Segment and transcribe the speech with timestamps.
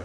[0.00, 0.04] pray.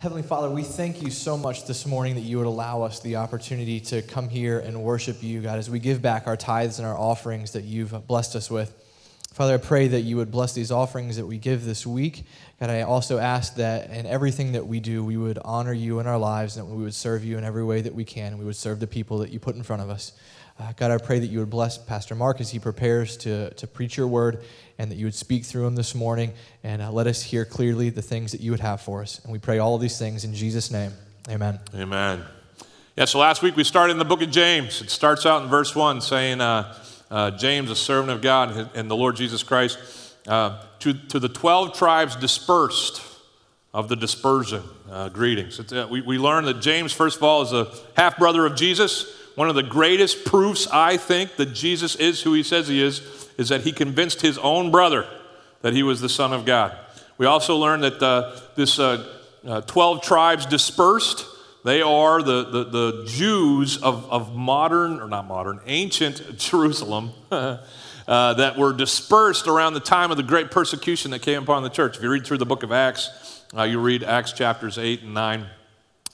[0.00, 3.16] Heavenly Father, we thank you so much this morning that you would allow us the
[3.16, 6.86] opportunity to come here and worship you, God, as we give back our tithes and
[6.86, 8.74] our offerings that you've blessed us with.
[9.32, 12.24] Father, I pray that you would bless these offerings that we give this week.
[12.60, 16.06] God, I also ask that in everything that we do, we would honor you in
[16.06, 18.38] our lives and that we would serve you in every way that we can, and
[18.38, 20.12] we would serve the people that you put in front of us.
[20.60, 23.66] Uh, God, I pray that you would bless Pastor Mark as he prepares to, to
[23.66, 24.42] preach your word
[24.78, 26.32] and that you would speak through him this morning
[26.62, 29.20] and uh, let us hear clearly the things that you would have for us.
[29.24, 30.92] And we pray all of these things in Jesus' name.
[31.28, 31.58] Amen.
[31.74, 32.22] Amen.
[32.96, 34.80] Yeah, so last week we started in the book of James.
[34.80, 36.74] It starts out in verse 1 saying, uh,
[37.10, 39.78] uh, James, a servant of God and the Lord Jesus Christ,
[40.26, 43.02] uh, to, to the 12 tribes dispersed
[43.72, 44.62] of the dispersion.
[44.90, 45.60] Uh, greetings.
[45.60, 49.14] Uh, we, we learn that James, first of all, is a half brother of Jesus.
[49.34, 52.98] One of the greatest proofs, I think, that Jesus is who he says he is,
[53.38, 55.06] is that he convinced his own brother
[55.62, 56.76] that he was the Son of God.
[57.16, 59.06] We also learn that uh, this uh,
[59.46, 61.24] uh, 12 tribes dispersed,
[61.64, 67.12] they are the, the, the Jews of, of modern, or not modern, ancient Jerusalem.
[68.08, 71.68] Uh, that were dispersed around the time of the great persecution that came upon the
[71.68, 71.98] church.
[71.98, 75.12] If you read through the book of Acts, uh, you read Acts chapters 8 and
[75.12, 75.46] 9.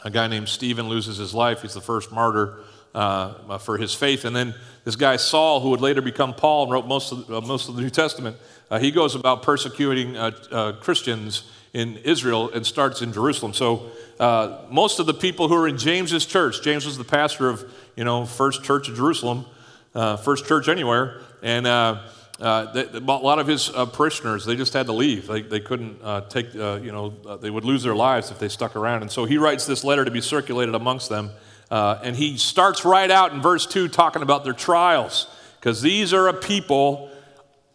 [0.04, 1.62] A guy named Stephen loses his life.
[1.62, 2.58] He's the first martyr
[2.94, 4.24] uh, for his faith.
[4.24, 7.40] And then this guy Saul, who would later become Paul and wrote most of, uh,
[7.40, 8.36] most of the New Testament,
[8.70, 13.52] uh, he goes about persecuting uh, uh, Christians in Israel and starts in Jerusalem.
[13.52, 17.48] So uh, most of the people who are in James's church, James was the pastor
[17.48, 17.64] of
[17.96, 19.44] you know First Church of Jerusalem,
[19.92, 24.86] First Church anywhere, and uh, they, a lot of his uh, parishioners, they just had
[24.86, 25.28] to leave.
[25.28, 28.74] They, they couldn't uh, take, you know, they would lose their lives if they stuck
[28.74, 29.02] around.
[29.02, 31.30] And so he writes this letter to be circulated amongst them.
[31.74, 35.26] Uh, and he starts right out in verse 2 talking about their trials,
[35.58, 37.10] because these are a people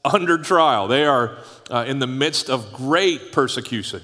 [0.06, 0.88] under trial.
[0.88, 1.36] They are
[1.70, 4.02] uh, in the midst of great persecution.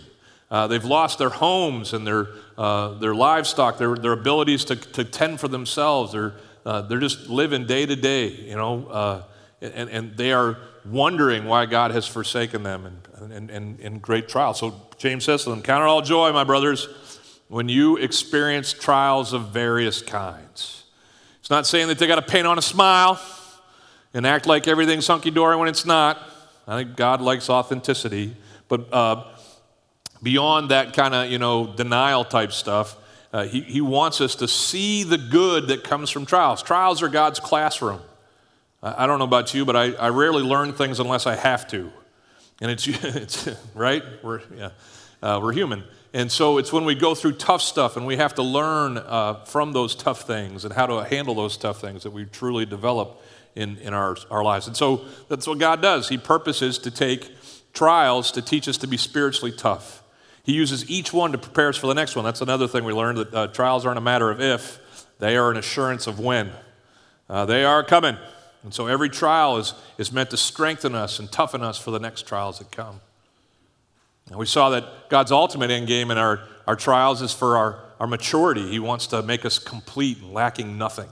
[0.51, 2.27] Uh, they've lost their homes and their,
[2.57, 6.11] uh, their livestock, their, their abilities to, to tend for themselves.
[6.11, 6.33] They're,
[6.65, 9.23] uh, they're just living day to day, you know, uh,
[9.61, 12.99] and, and they are wondering why God has forsaken them
[13.31, 14.53] and, and, in great trial.
[14.55, 16.89] So James says to them, Count it all joy, my brothers
[17.47, 20.83] when you experience trials of various kinds.
[21.39, 23.21] It's not saying that they got to paint on a smile
[24.13, 26.19] and act like everything's hunky dory when it's not.
[26.67, 28.35] I think God likes authenticity.
[28.67, 29.25] But uh,
[30.23, 32.97] beyond that kind of, you know, denial type stuff,
[33.31, 36.63] uh, he, he wants us to see the good that comes from trials.
[36.63, 38.01] Trials are God's classroom.
[38.81, 41.67] I, I don't know about you, but I, I rarely learn things unless I have
[41.67, 41.91] to.
[42.61, 44.03] And it's, it's right?
[44.23, 44.69] We're, yeah,
[45.21, 45.83] uh, we're human.
[46.13, 49.43] And so it's when we go through tough stuff and we have to learn uh,
[49.45, 53.21] from those tough things and how to handle those tough things that we truly develop
[53.55, 54.67] in, in our, our lives.
[54.67, 56.07] And so that's what God does.
[56.09, 57.31] He purposes to take
[57.73, 60.01] trials to teach us to be spiritually tough.
[60.43, 62.23] He uses each one to prepare us for the next one.
[62.23, 64.79] That's another thing we learned that uh, trials aren't a matter of if,
[65.19, 66.51] they are an assurance of when.
[67.29, 68.15] Uh, they are coming.
[68.63, 71.99] And so every trial is, is meant to strengthen us and toughen us for the
[71.99, 73.01] next trials that come.
[74.29, 77.79] And we saw that God's ultimate end game in our, our trials is for our,
[77.99, 78.69] our maturity.
[78.69, 81.09] He wants to make us complete and lacking nothing.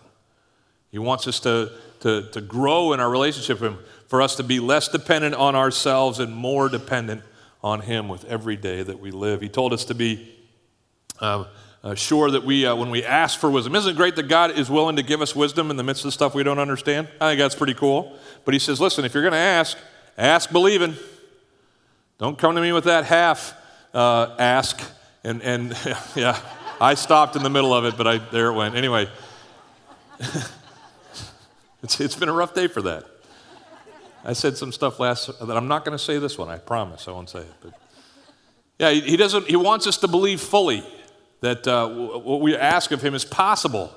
[0.91, 1.71] He wants us to,
[2.01, 5.55] to, to grow in our relationship with Him, for us to be less dependent on
[5.55, 7.23] ourselves and more dependent
[7.63, 9.41] on Him with every day that we live.
[9.41, 10.35] He told us to be
[11.19, 11.45] uh,
[11.83, 14.51] uh, sure that we, uh, when we ask for wisdom, isn't it great that God
[14.51, 17.07] is willing to give us wisdom in the midst of stuff we don't understand?
[17.19, 18.17] I think that's pretty cool.
[18.45, 19.77] But He says, listen, if you're going to ask,
[20.17, 20.95] ask believing.
[22.17, 23.53] Don't come to me with that half
[23.93, 24.81] uh, ask.
[25.23, 25.77] And, and
[26.15, 26.39] yeah,
[26.79, 28.75] I stopped in the middle of it, but I, there it went.
[28.75, 29.09] Anyway,
[31.83, 33.05] it's, it's been a rough day for that.
[34.25, 36.49] I said some stuff last that I'm not going to say this one.
[36.49, 37.53] I promise I won't say it.
[37.61, 37.73] But
[38.79, 39.47] yeah, he, he doesn't.
[39.47, 40.83] He wants us to believe fully
[41.41, 43.93] that uh, what we ask of him is possible.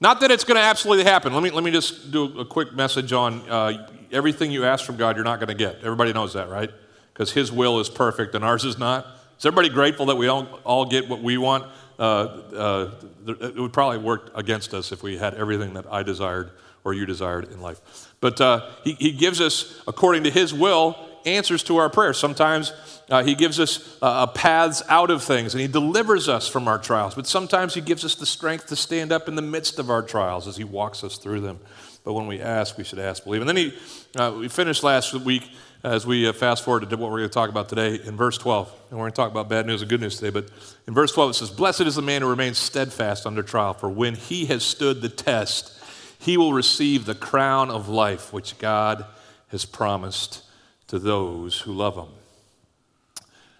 [0.00, 1.34] Not that it's going to absolutely happen.
[1.34, 4.96] Let me let me just do a quick message on uh, everything you ask from
[4.96, 5.16] God.
[5.16, 5.80] You're not going to get.
[5.82, 6.70] Everybody knows that, right?
[7.18, 9.04] Because His will is perfect and ours is not?
[9.40, 11.64] Is everybody grateful that we all, all get what we want?
[11.98, 12.90] Uh, uh,
[13.26, 16.52] it would probably work against us if we had everything that I desired
[16.84, 18.14] or you desired in life.
[18.20, 22.18] But uh, he, he gives us, according to His will, answers to our prayers.
[22.18, 22.72] Sometimes
[23.10, 26.78] uh, He gives us uh, paths out of things and He delivers us from our
[26.78, 27.16] trials.
[27.16, 30.02] But sometimes He gives us the strength to stand up in the midst of our
[30.02, 31.58] trials as He walks us through them.
[32.04, 33.42] But when we ask, we should ask, believe.
[33.42, 33.74] And then he,
[34.16, 35.42] uh, we finished last week
[35.82, 38.36] as we uh, fast forward to what we're going to talk about today in verse
[38.38, 38.72] 12.
[38.90, 40.30] And we're going to talk about bad news and good news today.
[40.30, 40.50] But
[40.86, 43.88] in verse 12, it says, Blessed is the man who remains steadfast under trial, for
[43.88, 45.72] when he has stood the test,
[46.18, 49.04] he will receive the crown of life which God
[49.48, 50.42] has promised
[50.88, 52.08] to those who love him.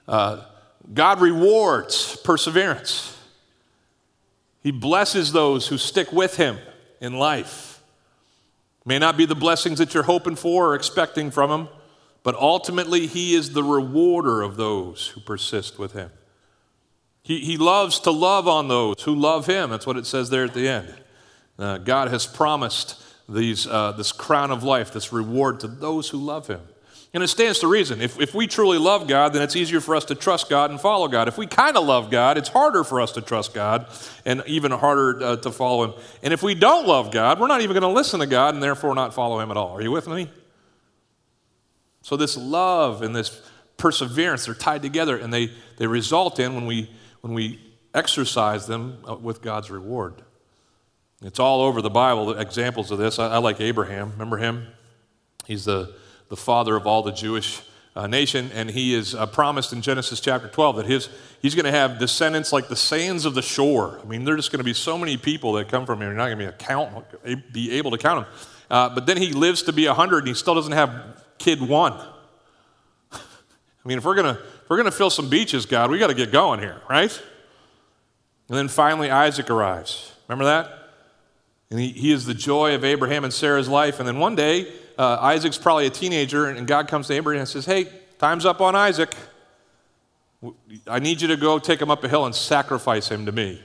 [0.09, 0.43] Uh,
[0.93, 3.17] God rewards perseverance.
[4.63, 6.59] He blesses those who stick with Him
[7.01, 7.83] in life.
[8.85, 11.69] May not be the blessings that you're hoping for or expecting from Him,
[12.29, 16.11] but ultimately, He is the rewarder of those who persist with Him.
[17.23, 19.71] He, he loves to love on those who love Him.
[19.71, 20.95] That's what it says there at the end.
[21.59, 26.19] Uh, God has promised these, uh, this crown of life, this reward to those who
[26.19, 26.61] love Him.
[27.15, 28.03] And it stands to reason.
[28.03, 30.79] If, if we truly love God, then it's easier for us to trust God and
[30.79, 31.29] follow God.
[31.29, 33.87] If we kind of love God, it's harder for us to trust God
[34.27, 35.95] and even harder uh, to follow Him.
[36.23, 38.63] And if we don't love God, we're not even going to listen to God and
[38.63, 39.79] therefore not follow Him at all.
[39.79, 40.29] Are you with me?
[42.03, 43.43] So, this love and this
[43.77, 46.91] perseverance, they're tied together and they, they result in when we,
[47.21, 47.61] when we
[47.95, 50.23] exercise them uh, with God's reward.
[51.23, 53.19] It's all over the Bible, examples of this.
[53.19, 54.13] I, I like Abraham.
[54.13, 54.67] Remember him?
[55.47, 55.95] He's the
[56.29, 57.63] the father of all the Jewish
[57.97, 61.09] uh, nation, and he is uh, promised in Genesis chapter 12 that his,
[61.43, 63.99] he's going to have descendants like the sands of the shore.
[64.03, 66.17] I mean, there's just going to be so many people that come from him, you're
[66.17, 68.35] not going to be, be able to count them.
[68.71, 70.93] Uh, but then he lives to be 100 and he still doesn't have
[71.39, 71.95] kid one.
[73.13, 73.19] I
[73.85, 76.31] mean, if we're to if we're to fill some beaches, God, we got to get
[76.31, 77.11] going here, right?
[78.49, 80.13] And then finally, Isaac arrives.
[80.27, 80.91] Remember that?
[81.71, 83.99] And he, he is the joy of Abraham and Sarah's life.
[83.99, 87.49] And then one day, uh, Isaac's probably a teenager, and God comes to Abraham and
[87.49, 87.89] says, Hey,
[88.19, 89.15] time's up on Isaac.
[90.87, 93.63] I need you to go take him up a hill and sacrifice him to me.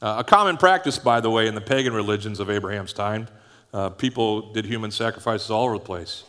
[0.00, 3.28] Uh, a common practice, by the way, in the pagan religions of Abraham's time,
[3.74, 6.24] uh, people did human sacrifices all over the place.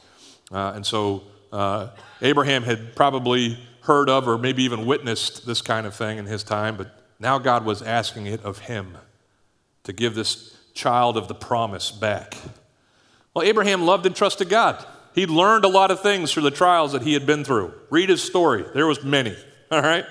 [0.52, 1.90] Uh, and so uh,
[2.22, 6.44] Abraham had probably heard of or maybe even witnessed this kind of thing in his
[6.44, 8.98] time, but now God was asking it of him
[9.84, 12.38] to give this child of the promise back.
[13.34, 14.84] Well, Abraham loved and trusted God.
[15.14, 17.74] He learned a lot of things through the trials that he had been through.
[17.90, 18.64] Read his story.
[18.74, 19.36] There was many,
[19.72, 20.06] all right?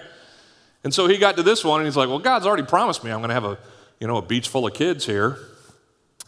[0.85, 3.11] And so he got to this one and he's like, well, God's already promised me
[3.11, 3.59] I'm going to have a,
[4.01, 5.39] you know, a beach full of kids here.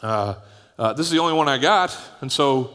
[0.02, 0.34] Uh,
[0.78, 1.96] uh, this is the only one I got.
[2.20, 2.74] And so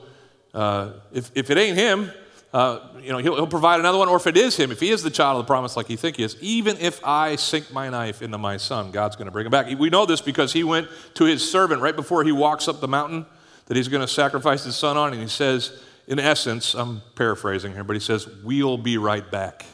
[0.55, 2.11] uh, if, if it ain't him,
[2.53, 4.07] uh, you know, he'll, he'll, provide another one.
[4.07, 5.97] Or if it is him, if he is the child of the promise like he
[5.97, 9.31] think he is, even if I sink my knife into my son, God's going to
[9.31, 9.67] bring him back.
[9.77, 12.87] We know this because he went to his servant right before he walks up the
[12.87, 13.25] mountain
[13.65, 15.11] that he's going to sacrifice his son on.
[15.11, 19.65] And he says, in essence, I'm paraphrasing here, but he says, We'll be right back.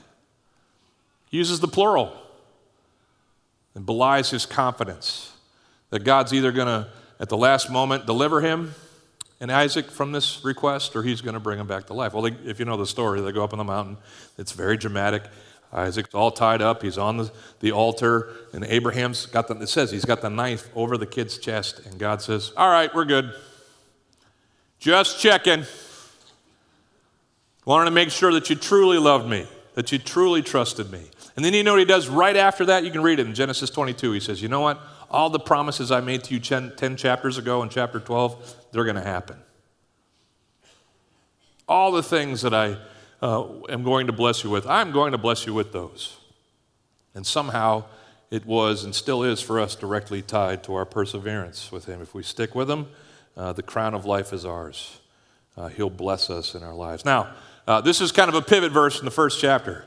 [1.29, 2.11] He uses the plural
[3.75, 5.31] and belies his confidence
[5.91, 6.89] that God's either going to,
[7.19, 8.73] at the last moment, deliver him
[9.41, 12.13] and Isaac from this request, or he's going to bring him back to life.
[12.13, 13.97] Well, they, if you know the story, they go up on the mountain.
[14.37, 15.23] It's very dramatic.
[15.73, 16.83] Isaac's all tied up.
[16.83, 20.69] He's on the, the altar, and Abraham's got the, it says he's got the knife
[20.75, 23.33] over the kid's chest, and God says, All right, we're good.
[24.79, 25.63] Just checking.
[27.65, 31.01] Wanted to make sure that you truly loved me, that you truly trusted me.
[31.35, 32.83] And then you know what he does right after that?
[32.83, 34.11] You can read it in Genesis 22.
[34.11, 34.79] He says, You know what?
[35.09, 38.83] All the promises I made to you 10, 10 chapters ago in chapter 12, they're
[38.83, 39.37] going to happen.
[41.67, 42.77] All the things that I
[43.21, 46.17] uh, am going to bless you with, I'm going to bless you with those.
[47.13, 47.85] And somehow
[48.29, 52.01] it was and still is for us directly tied to our perseverance with him.
[52.01, 52.87] If we stick with him,
[53.35, 54.99] uh, the crown of life is ours.
[55.57, 57.03] Uh, he'll bless us in our lives.
[57.03, 57.33] Now,
[57.67, 59.85] uh, this is kind of a pivot verse in the first chapter.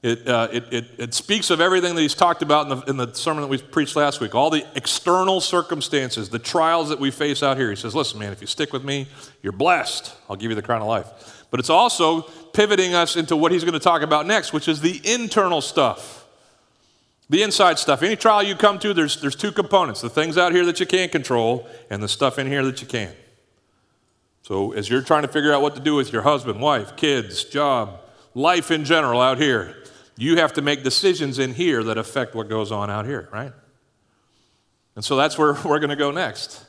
[0.00, 2.96] It, uh, it, it, it, speaks of everything that he's talked about in the, in
[2.98, 7.10] the sermon that we preached last week, all the external circumstances, the trials that we
[7.10, 7.68] face out here.
[7.68, 9.08] He says, Listen, man, if you stick with me,
[9.42, 10.14] you're blessed.
[10.30, 11.46] I'll give you the crown of life.
[11.50, 14.80] But it's also pivoting us into what he's going to talk about next, which is
[14.80, 16.26] the internal stuff.
[17.28, 18.00] The inside stuff.
[18.02, 20.86] Any trial you come to, there's, there's two components the things out here that you
[20.86, 23.12] can't control, and the stuff in here that you can.
[24.42, 27.44] So, as you're trying to figure out what to do with your husband, wife, kids,
[27.44, 28.00] job,
[28.34, 29.76] life in general out here,
[30.18, 33.52] you have to make decisions in here that affect what goes on out here, right?
[34.96, 36.64] And so that's where we're going to go next.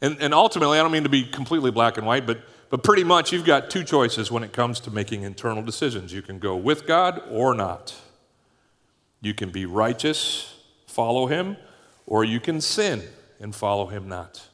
[0.00, 2.40] And, and ultimately, I don't mean to be completely black and white, but,
[2.70, 6.12] but pretty much you've got two choices when it comes to making internal decisions.
[6.12, 7.94] You can go with God or not.
[9.20, 11.56] You can be righteous, follow him,
[12.06, 13.02] or you can sin
[13.38, 14.46] and follow him not.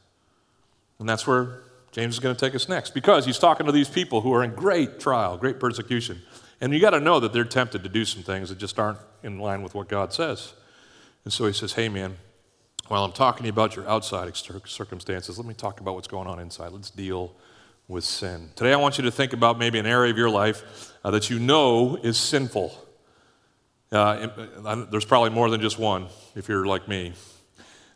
[0.99, 1.61] And that's where
[1.91, 4.43] James is going to take us next because he's talking to these people who are
[4.43, 6.21] in great trial, great persecution.
[6.61, 8.99] And you got to know that they're tempted to do some things that just aren't
[9.23, 10.53] in line with what God says.
[11.23, 12.17] And so he says, Hey, man,
[12.87, 16.27] while I'm talking to you about your outside circumstances, let me talk about what's going
[16.27, 16.71] on inside.
[16.71, 17.33] Let's deal
[17.87, 18.49] with sin.
[18.55, 21.29] Today, I want you to think about maybe an area of your life uh, that
[21.29, 22.73] you know is sinful.
[23.91, 24.27] Uh,
[24.65, 27.13] uh, there's probably more than just one if you're like me.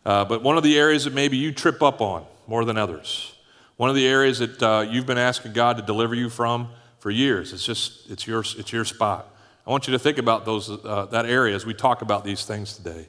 [0.05, 3.35] Uh, but one of the areas that maybe you trip up on more than others,
[3.77, 6.69] one of the areas that uh, you've been asking God to deliver you from
[7.00, 9.34] for years, it's just, it's your, it's your spot.
[9.65, 12.46] I want you to think about those, uh, that area as we talk about these
[12.46, 13.08] things today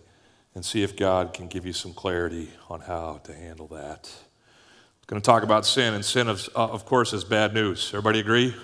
[0.54, 4.10] and see if God can give you some clarity on how to handle that.
[4.12, 7.88] I'm going to talk about sin, and sin, of, uh, of course, is bad news.
[7.92, 8.54] Everybody agree?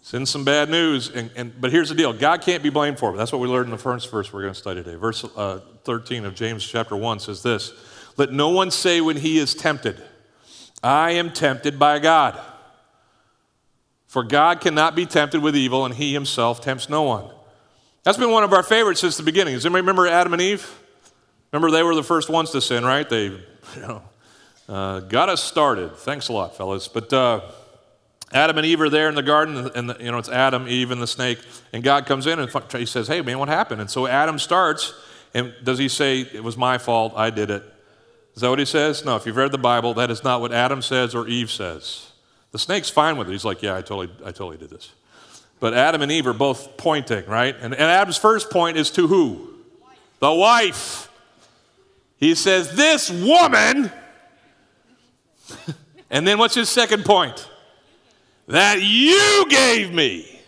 [0.00, 3.12] Sin's some bad news, and, and, but here's the deal God can't be blamed for
[3.12, 3.16] it.
[3.16, 4.96] That's what we learned in the first verse we're going to study today.
[4.96, 7.72] Verse uh, 13 of James chapter 1 says this
[8.16, 10.02] Let no one say when he is tempted,
[10.82, 12.40] I am tempted by God.
[14.08, 17.30] For God cannot be tempted with evil, and he himself tempts no one.
[18.02, 19.54] That's been one of our favorites since the beginning.
[19.54, 20.66] Does anybody remember Adam and Eve?
[21.52, 23.08] Remember, they were the first ones to sin, right?
[23.08, 23.42] They, you
[23.76, 24.02] know,
[24.66, 25.94] uh, got us started.
[25.96, 26.88] Thanks a lot, fellas.
[26.88, 27.42] But uh,
[28.32, 30.90] Adam and Eve are there in the garden, and the, you know it's Adam, Eve,
[30.90, 31.38] and the snake.
[31.72, 34.94] And God comes in and he says, "Hey, man, what happened?" And so Adam starts,
[35.34, 37.12] and does he say it was my fault?
[37.16, 37.62] I did it.
[38.34, 39.04] Is that what he says?
[39.04, 39.16] No.
[39.16, 42.12] If you've read the Bible, that is not what Adam says or Eve says.
[42.52, 43.32] The snake's fine with it.
[43.32, 44.92] He's like, Yeah, I totally, I totally did this.
[45.60, 47.54] But Adam and Eve are both pointing, right?
[47.56, 49.54] And, and Adam's first point is to who?
[50.20, 51.10] The wife.
[52.16, 53.90] He says, This woman.
[56.10, 57.48] and then what's his second point?
[58.46, 60.40] That you gave me.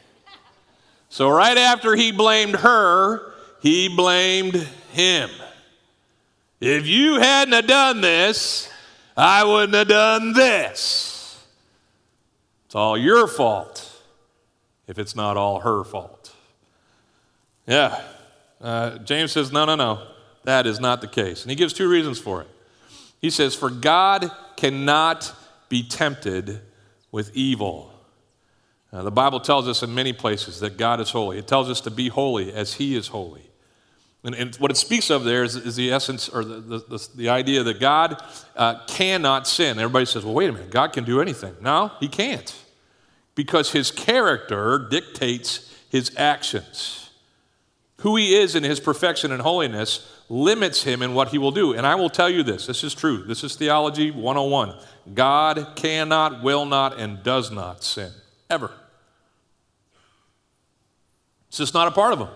[1.11, 4.55] So, right after he blamed her, he blamed
[4.93, 5.29] him.
[6.61, 8.71] If you hadn't have done this,
[9.17, 11.20] I wouldn't have done this.
[12.71, 14.01] It's all your fault
[14.87, 16.33] if it's not all her fault.
[17.67, 18.01] Yeah.
[18.61, 20.07] Uh, James says, no, no, no.
[20.45, 21.43] That is not the case.
[21.43, 22.47] And he gives two reasons for it.
[23.21, 25.35] He says, For God cannot
[25.69, 26.61] be tempted
[27.11, 27.93] with evil.
[28.93, 31.39] Uh, the Bible tells us in many places that God is holy.
[31.39, 33.50] It tells us to be holy as He is holy.
[34.23, 37.09] And, and what it speaks of there is, is the essence or the, the, the,
[37.17, 38.23] the idea that God
[38.55, 39.79] uh, cannot sin.
[39.79, 41.55] Everybody says, well, wait a minute, God can do anything.
[41.61, 42.55] No, He can't
[43.41, 47.11] because his character dictates his actions.
[48.01, 51.73] Who he is in his perfection and holiness limits him in what he will do.
[51.73, 53.25] And I will tell you this this is true.
[53.25, 54.75] This is theology 101.
[55.15, 58.13] God cannot, will not, and does not sin.
[58.51, 58.71] Ever.
[61.49, 62.29] It's just not a part of him.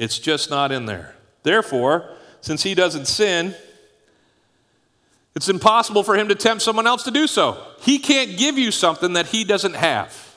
[0.00, 1.14] It's just not in there.
[1.42, 2.08] Therefore,
[2.40, 3.54] since he doesn't sin,
[5.34, 7.62] it's impossible for him to tempt someone else to do so.
[7.80, 10.34] He can't give you something that he doesn't have.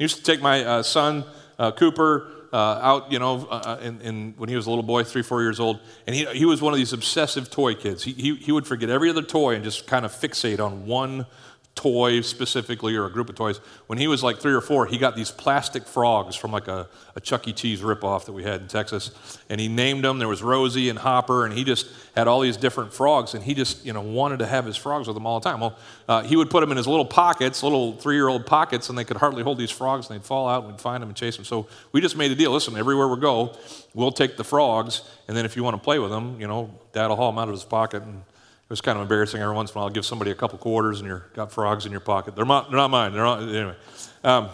[0.00, 1.22] I used to take my uh, son,
[1.56, 4.82] uh, Cooper, uh, out, you know, uh, uh, in, in, when he was a little
[4.82, 5.78] boy, three, four years old,
[6.08, 8.02] and he, he was one of these obsessive toy kids.
[8.02, 11.26] He, he, he would forget every other toy and just kind of fixate on one
[11.74, 13.58] toy specifically or a group of toys.
[13.86, 16.88] When he was like three or four, he got these plastic frogs from like a,
[17.16, 17.52] a Chuck E.
[17.52, 19.38] Cheese ripoff that we had in Texas.
[19.48, 20.18] And he named them.
[20.18, 23.34] There was Rosie and Hopper, and he just had all these different frogs.
[23.34, 25.60] And he just, you know, wanted to have his frogs with him all the time.
[25.60, 28.90] Well, uh, he would put them in his little pockets, little three year old pockets,
[28.90, 31.08] and they could hardly hold these frogs, and they'd fall out, and we'd find them
[31.08, 31.44] and chase them.
[31.44, 32.50] So we just made a deal.
[32.50, 33.56] Listen, everywhere we go,
[33.94, 36.70] we'll take the frogs, and then if you want to play with them, you know,
[36.92, 38.22] dad will haul them out of his pocket and
[38.70, 39.42] was kind of embarrassing.
[39.42, 41.86] Every once in a while, I'll give somebody a couple quarters and you've got frogs
[41.86, 42.36] in your pocket.
[42.36, 43.12] They're not, they're not mine.
[43.12, 43.74] They're not, anyway.
[44.22, 44.48] Um,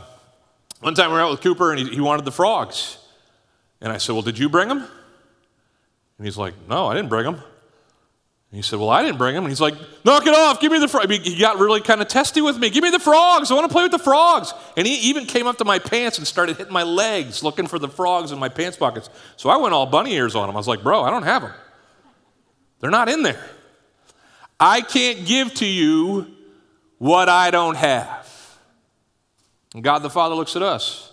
[0.81, 2.99] one time we were out with Cooper and he, he wanted the frogs.
[3.81, 4.79] And I said, Well, did you bring them?
[4.79, 7.35] And he's like, No, I didn't bring them.
[7.35, 7.45] And
[8.57, 9.45] he said, Well, I didn't bring them.
[9.45, 10.61] And he's like, Knock it off.
[10.61, 11.15] Give me the frogs.
[11.15, 12.71] He got really kind of testy with me.
[12.71, 13.51] Give me the frogs.
[13.51, 14.55] I want to play with the frogs.
[14.79, 17.79] And he even came up to my pants and started hitting my legs looking for
[17.79, 19.11] the frogs in my pants pockets.
[19.37, 20.57] So I went all bunny ears on him.
[20.57, 21.53] I was like, Bro, I don't have them.
[22.81, 23.45] They're not in there.
[24.59, 26.27] I can't give to you
[26.99, 28.27] what I don't have.
[29.75, 31.13] And God the Father looks at us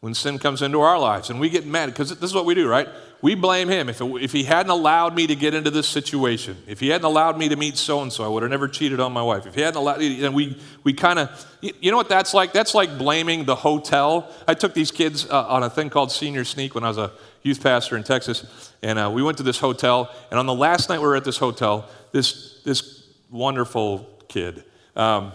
[0.00, 2.54] when sin comes into our lives and we get mad because this is what we
[2.54, 2.88] do, right?
[3.22, 3.90] We blame Him.
[3.90, 7.04] If, it, if He hadn't allowed me to get into this situation, if He hadn't
[7.04, 9.46] allowed me to meet so and so, I would have never cheated on my wife.
[9.46, 12.52] If He hadn't allowed, and we, we kind of, you know what that's like?
[12.52, 14.32] That's like blaming the hotel.
[14.48, 17.12] I took these kids uh, on a thing called Senior Sneak when I was a
[17.42, 20.10] youth pastor in Texas, and uh, we went to this hotel.
[20.30, 24.64] And on the last night we were at this hotel, this, this wonderful kid
[24.96, 25.32] um,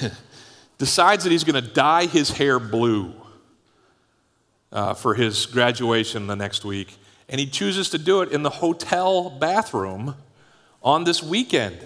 [0.78, 3.12] decides that he's going to dye his hair blue
[4.72, 6.96] uh, for his graduation the next week.
[7.28, 10.14] And he chooses to do it in the hotel bathroom
[10.82, 11.78] on this weekend.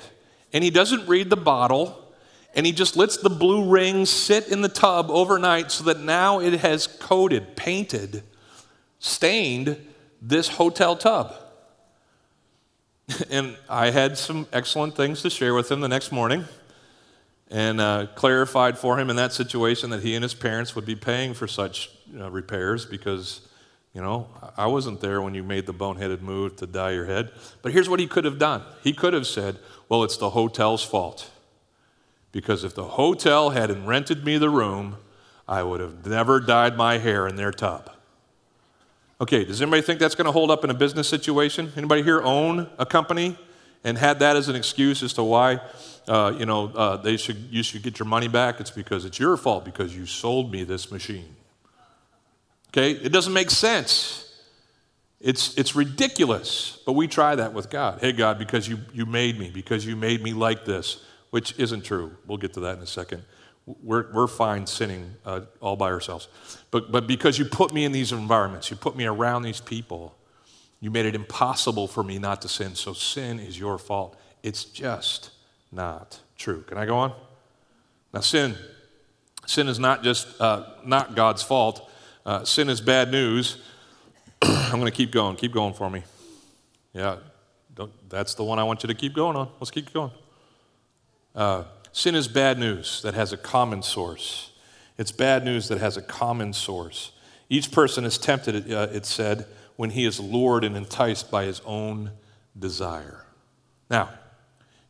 [0.53, 2.13] And he doesn't read the bottle,
[2.55, 6.41] and he just lets the blue ring sit in the tub overnight so that now
[6.41, 8.23] it has coated, painted,
[8.99, 9.79] stained
[10.21, 11.35] this hotel tub.
[13.31, 16.45] and I had some excellent things to share with him the next morning
[17.51, 20.97] and uh, clarified for him in that situation that he and his parents would be
[20.97, 23.47] paying for such repairs because,
[23.93, 27.31] you know, I wasn't there when you made the boneheaded move to dye your head.
[27.61, 30.83] But here's what he could have done he could have said, well, it's the hotel's
[30.83, 31.31] fault.
[32.31, 34.97] Because if the hotel hadn't rented me the room,
[35.47, 37.91] I would have never dyed my hair in their tub.
[39.23, 41.73] Okay, does anybody think that's going to hold up in a business situation?
[41.77, 43.39] Anybody here own a company
[43.85, 45.61] and had that as an excuse as to why
[46.09, 48.59] uh, you know uh, they should you should get your money back?
[48.59, 51.37] It's because it's your fault because you sold me this machine.
[52.71, 54.23] Okay, it doesn't make sense.
[55.21, 58.01] It's, it's ridiculous, but we try that with God.
[58.01, 61.01] Hey, God, because you, you made me, because you made me like this,
[61.31, 62.11] which isn't true.
[62.27, 63.23] We'll get to that in a second.
[63.67, 66.29] We're, we're fine sinning uh, all by ourselves.
[66.71, 70.17] But, but because you put me in these environments, you put me around these people,
[70.81, 72.75] you made it impossible for me not to sin.
[72.75, 74.19] So sin is your fault.
[74.43, 75.31] It's just
[75.71, 76.63] not true.
[76.63, 77.13] Can I go on?
[78.13, 78.57] Now, sin,
[79.47, 81.89] sin is not just uh, not God's fault.
[82.27, 83.59] Uh, sin is bad news
[84.43, 85.37] I'm going to keep going.
[85.37, 86.03] Keep going for me.
[86.93, 87.19] Yeah,
[88.09, 89.49] that's the one I want you to keep going on.
[89.61, 90.11] Let's keep going.
[91.33, 94.51] Uh, sin is bad news that has a common source.
[94.99, 97.13] It's bad news that has a common source.
[97.49, 99.47] Each person is tempted, uh, it said,
[99.77, 102.13] when he is lured and enticed by his own
[102.59, 103.25] desire.
[103.91, 104.11] Now,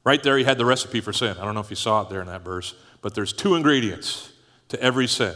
[0.05, 1.37] right there, he had the recipe for sin.
[1.39, 4.33] I don't know if you saw it there in that verse, but there's two ingredients
[4.69, 5.35] to every sin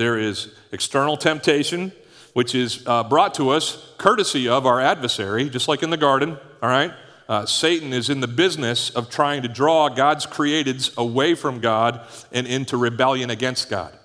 [0.00, 1.92] there is external temptation,
[2.32, 6.38] which is uh, brought to us courtesy of our adversary, just like in the garden,
[6.62, 6.90] all right?
[7.30, 12.04] Uh, Satan is in the business of trying to draw God's createds away from God
[12.32, 13.96] and into rebellion against God.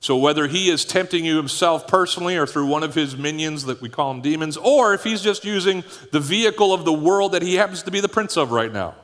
[0.00, 3.82] So, whether he is tempting you himself personally or through one of his minions that
[3.82, 7.42] we call them demons, or if he's just using the vehicle of the world that
[7.42, 8.94] he happens to be the prince of right now,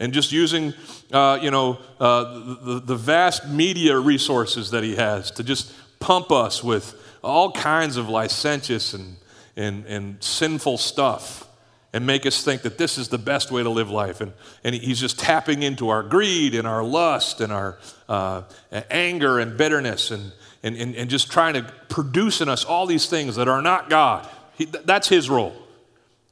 [0.00, 0.72] and just using,
[1.12, 2.24] uh, you know, uh,
[2.62, 7.98] the, the vast media resources that he has to just pump us with all kinds
[7.98, 9.18] of licentious and,
[9.56, 11.45] and, and sinful stuff
[11.92, 14.20] and make us think that this is the best way to live life.
[14.20, 14.32] And,
[14.64, 18.42] and he's just tapping into our greed and our lust and our uh,
[18.90, 23.08] anger and bitterness and, and, and, and, just trying to produce in us all these
[23.08, 24.28] things that are not God.
[24.56, 25.54] He, that's his role.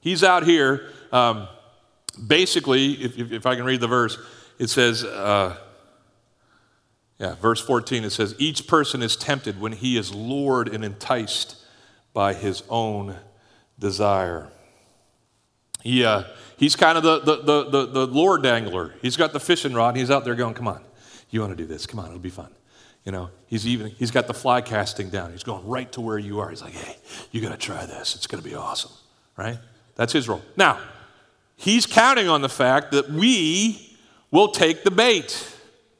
[0.00, 1.48] He's out here, um,
[2.26, 4.18] basically, if, if, I can read the verse,
[4.58, 5.56] it says, uh,
[7.18, 11.56] yeah, verse 14, it says, Each person is tempted when he is lured and enticed
[12.12, 13.16] by his own
[13.78, 14.50] desire.
[15.84, 16.24] He, uh,
[16.56, 18.94] he's kind of the, the, the, the, the lure dangler.
[19.02, 20.82] He's got the fishing rod, and he's out there going, Come on,
[21.30, 21.86] you want to do this?
[21.86, 22.50] Come on, it'll be fun.
[23.04, 25.30] You know, he's even he's got the fly casting down.
[25.30, 26.48] He's going right to where you are.
[26.48, 26.96] He's like, "Hey,
[27.32, 28.16] you got to try this.
[28.16, 28.92] It's going to be awesome."
[29.36, 29.58] Right?
[29.94, 30.40] That's his role.
[30.56, 30.78] Now,
[31.54, 33.94] he's counting on the fact that we
[34.30, 35.54] will take the bait.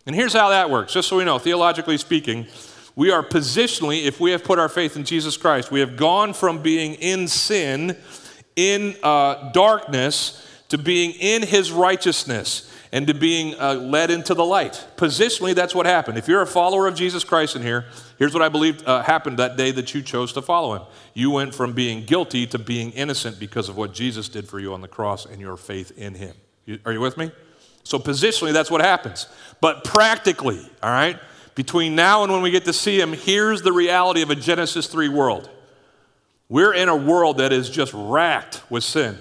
[0.07, 2.47] And here's how that works, just so we know, theologically speaking,
[2.97, 6.33] we are positionally, if we have put our faith in Jesus Christ, we have gone
[6.33, 7.97] from being in sin,
[8.57, 14.45] in uh, darkness, to being in his righteousness and to being uh, led into the
[14.45, 14.87] light.
[14.97, 16.17] Positionally, that's what happened.
[16.17, 17.87] If you're a follower of Jesus Christ in here,
[18.19, 20.83] here's what I believe uh, happened that day that you chose to follow him.
[21.12, 24.73] You went from being guilty to being innocent because of what Jesus did for you
[24.73, 26.35] on the cross and your faith in him.
[26.67, 27.33] You, are you with me?
[27.83, 29.27] So, positionally, that's what happens.
[29.61, 31.19] But practically, all right,
[31.55, 34.87] between now and when we get to see him, here's the reality of a Genesis
[34.87, 35.51] 3 world.
[36.55, 39.19] We're in a world that is just racked with sin.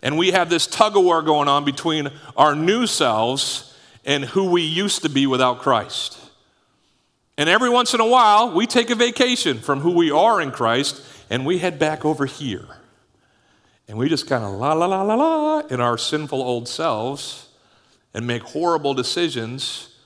[0.00, 4.48] And we have this tug of war going on between our new selves and who
[4.52, 6.16] we used to be without Christ.
[7.36, 10.52] And every once in a while, we take a vacation from who we are in
[10.52, 12.68] Christ and we head back over here.
[13.88, 17.48] And we just kind of la la la la la in our sinful old selves
[18.14, 19.96] and make horrible decisions.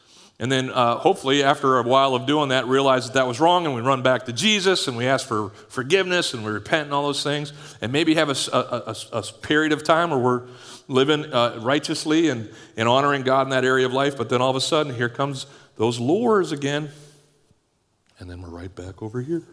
[0.42, 3.64] And then, uh, hopefully, after a while of doing that, realize that that was wrong,
[3.64, 6.92] and we run back to Jesus and we ask for forgiveness and we repent and
[6.92, 10.48] all those things, and maybe have a, a, a, a period of time where we're
[10.88, 14.16] living uh, righteously and, and honoring God in that area of life.
[14.16, 16.90] But then all of a sudden, here comes those lures again,
[18.18, 19.44] and then we're right back over here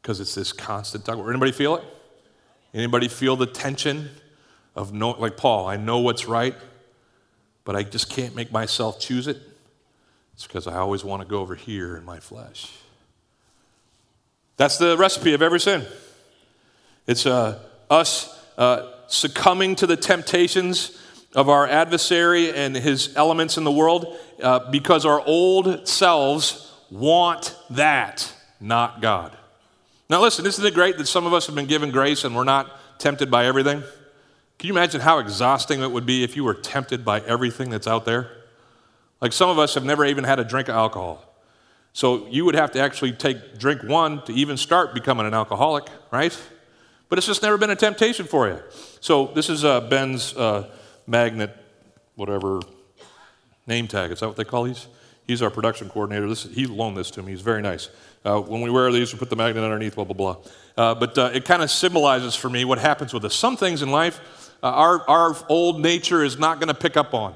[0.00, 1.18] because it's this constant tug.
[1.28, 1.84] Anybody feel it?
[2.72, 4.08] Anybody feel the tension
[4.74, 6.54] of know, like Paul, I know what's right,
[7.64, 9.38] but I just can't make myself choose it.
[10.34, 12.72] It's because I always want to go over here in my flesh.
[14.56, 15.86] That's the recipe of every sin.
[17.06, 17.58] It's uh,
[17.90, 20.98] us uh, succumbing to the temptations
[21.34, 27.56] of our adversary and his elements in the world uh, because our old selves want
[27.70, 29.36] that, not God.
[30.10, 32.44] Now, listen, isn't it great that some of us have been given grace and we're
[32.44, 33.82] not tempted by everything?
[34.62, 37.88] Can you imagine how exhausting it would be if you were tempted by everything that's
[37.88, 38.30] out there?
[39.20, 41.20] Like some of us have never even had a drink of alcohol.
[41.92, 45.88] So you would have to actually take drink one to even start becoming an alcoholic,
[46.12, 46.40] right?
[47.08, 48.60] But it's just never been a temptation for you.
[49.00, 50.70] So this is uh, Ben's uh,
[51.08, 51.56] magnet,
[52.14, 52.60] whatever
[53.66, 54.12] name tag.
[54.12, 54.86] Is that what they call these?
[55.26, 56.28] He's our production coordinator.
[56.28, 57.32] This, he loaned this to me.
[57.32, 57.88] He's very nice.
[58.24, 60.36] Uh, when we wear these, we put the magnet underneath, blah, blah, blah.
[60.76, 63.34] Uh, but uh, it kind of symbolizes for me what happens with us.
[63.34, 64.20] Some things in life,
[64.62, 67.34] uh, our, our old nature is not going to pick up on.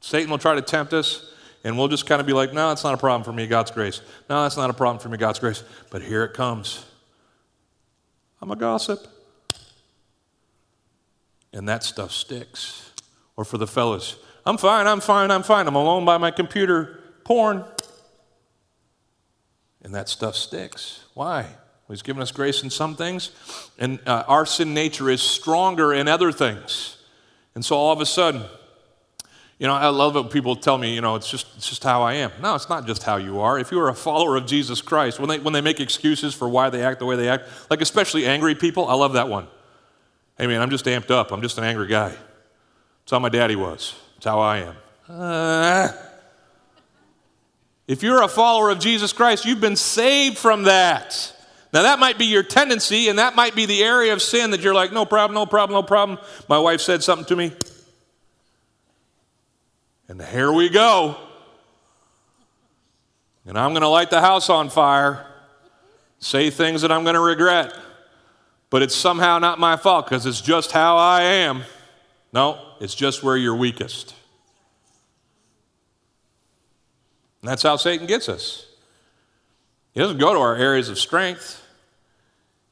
[0.00, 1.32] Satan will try to tempt us,
[1.64, 3.70] and we'll just kind of be like, no, it's not a problem for me, God's
[3.70, 4.00] grace.
[4.28, 5.62] No, that's not a problem for me, God's grace.
[5.90, 6.84] But here it comes.
[8.40, 9.06] I'm a gossip.
[11.52, 12.90] And that stuff sticks.
[13.36, 15.66] Or for the fellas, I'm fine, I'm fine, I'm fine.
[15.66, 17.64] I'm alone by my computer, porn.
[19.82, 21.04] And that stuff sticks.
[21.14, 21.46] Why?
[21.90, 23.30] He's given us grace in some things,
[23.78, 26.96] and uh, our sin nature is stronger in other things.
[27.54, 28.42] And so all of a sudden,
[29.58, 31.84] you know, I love it when people tell me, you know, it's just, it's just
[31.84, 32.30] how I am.
[32.40, 33.58] No, it's not just how you are.
[33.58, 36.48] If you are a follower of Jesus Christ, when they, when they make excuses for
[36.48, 39.48] why they act the way they act, like especially angry people, I love that one.
[40.38, 41.30] Hey, man, I'm just amped up.
[41.30, 42.08] I'm just an angry guy.
[42.08, 43.94] That's how my daddy was.
[44.14, 44.76] That's how I am.
[45.06, 45.88] Uh,
[47.86, 51.36] if you're a follower of Jesus Christ, you've been saved from that.
[51.72, 54.60] Now, that might be your tendency, and that might be the area of sin that
[54.60, 56.18] you're like, no problem, no problem, no problem.
[56.48, 57.52] My wife said something to me.
[60.08, 61.16] And here we go.
[63.46, 65.24] And I'm going to light the house on fire,
[66.18, 67.72] say things that I'm going to regret.
[68.70, 71.62] But it's somehow not my fault because it's just how I am.
[72.32, 74.14] No, it's just where you're weakest.
[77.42, 78.66] And that's how Satan gets us.
[79.92, 81.62] He doesn't go to our areas of strength,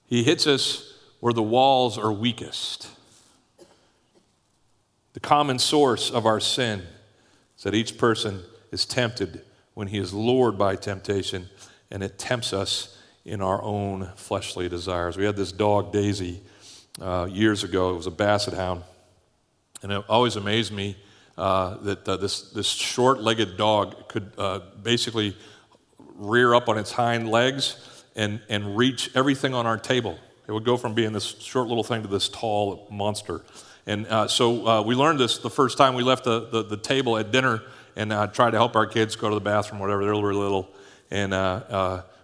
[0.06, 2.88] he hits us where the walls are weakest.
[5.14, 6.82] The common source of our sin
[7.56, 9.42] is that each person is tempted
[9.74, 11.48] when he is lured by temptation,
[11.90, 15.16] and it tempts us in our own fleshly desires.
[15.16, 16.40] We had this dog, Daisy,
[17.00, 17.90] uh, years ago.
[17.90, 18.82] It was a basset hound.
[19.82, 20.96] And it always amazed me
[21.36, 25.36] uh, that uh, this, this short legged dog could uh, basically
[26.18, 27.76] rear up on its hind legs
[28.14, 30.18] and, and reach everything on our table.
[30.46, 33.42] It would go from being this short little thing to this tall monster.
[33.86, 36.76] And uh, so uh, we learned this the first time we left the, the, the
[36.76, 37.62] table at dinner
[37.96, 40.04] and uh, tried to help our kids go to the bathroom, whatever.
[40.04, 40.68] They were little.
[41.10, 41.32] And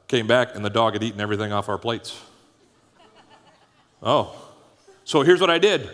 [0.09, 2.21] came back, and the dog had eaten everything off our plates.
[4.03, 4.41] Oh.
[5.05, 5.89] So here's what I did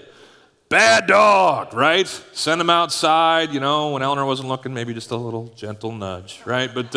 [0.68, 2.06] bad dog, right?
[2.32, 6.40] Send him outside, you know, when Eleanor wasn't looking, maybe just a little gentle nudge,
[6.44, 6.72] right?
[6.72, 6.94] But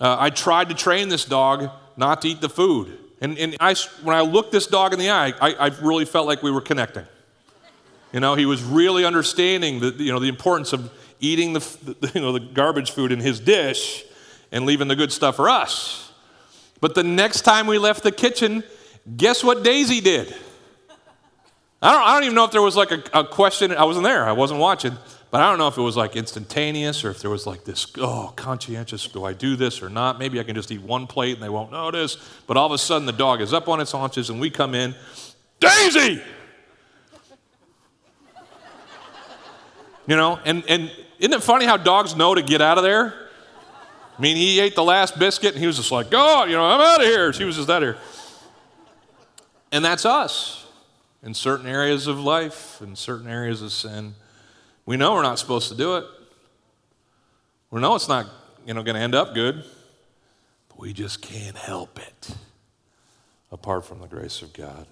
[0.00, 2.98] uh, I tried to train this dog not to eat the food.
[3.20, 6.26] And, and I, when I looked this dog in the eye, I, I really felt
[6.26, 7.04] like we were connecting.
[8.12, 12.12] You know, he was really understanding the, you know, the importance of eating the, the,
[12.14, 14.04] you know, the garbage food in his dish
[14.50, 16.10] and leaving the good stuff for us.
[16.80, 18.64] But the next time we left the kitchen,
[19.16, 20.34] guess what Daisy did?
[21.82, 23.72] I don't, I don't even know if there was like a, a question.
[23.72, 24.96] I wasn't there, I wasn't watching.
[25.30, 27.86] But I don't know if it was like instantaneous or if there was like this,
[27.98, 30.18] oh, conscientious, do I do this or not?
[30.18, 32.16] Maybe I can just eat one plate and they won't notice.
[32.48, 34.74] But all of a sudden the dog is up on its haunches and we come
[34.74, 34.94] in,
[35.60, 36.20] Daisy!
[40.06, 40.90] You know, and, and
[41.20, 43.14] isn't it funny how dogs know to get out of there?
[44.18, 46.64] I mean, he ate the last biscuit and he was just like, oh, you know,
[46.64, 47.32] I'm out of here.
[47.32, 48.02] She was just out of here.
[49.70, 50.66] And that's us
[51.22, 54.14] in certain areas of life, in certain areas of sin.
[54.86, 56.04] We know we're not supposed to do it.
[57.70, 58.26] We know it's not
[58.66, 59.64] you know, going to end up good,
[60.68, 62.34] but we just can't help it
[63.52, 64.86] apart from the grace of God.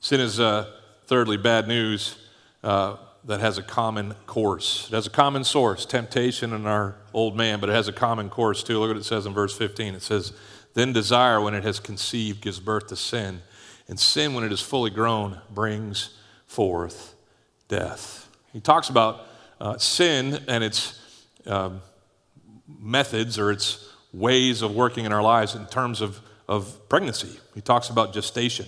[0.00, 0.70] Sin is, uh,
[1.06, 2.16] thirdly, bad news
[2.64, 4.88] uh, that has a common course.
[4.88, 8.28] It has a common source, temptation in our old man, but it has a common
[8.28, 8.78] course too.
[8.78, 9.94] Look what it says in verse 15.
[9.94, 10.32] It says,
[10.74, 13.42] Then desire, when it has conceived, gives birth to sin
[13.88, 17.14] and sin, when it is fully grown, brings forth
[17.68, 18.21] death.
[18.52, 19.26] He talks about
[19.60, 21.00] uh, sin and its
[21.46, 21.80] um,
[22.80, 27.38] methods or its ways of working in our lives in terms of, of pregnancy.
[27.54, 28.66] He talks about gestation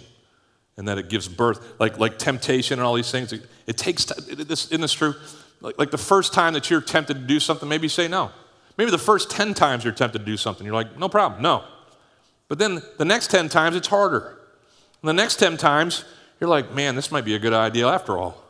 [0.77, 3.33] and that it gives birth, like, like temptation and all these things.
[3.33, 5.15] It, it takes, t- this, isn't this true?
[5.61, 8.31] Like, like the first time that you're tempted to do something, maybe you say no.
[8.77, 11.65] Maybe the first 10 times you're tempted to do something, you're like, no problem, no.
[12.49, 14.39] But then the next 10 times, it's harder.
[15.01, 16.05] And the next 10 times,
[16.41, 18.43] you're like, man, this might be a good idea after all.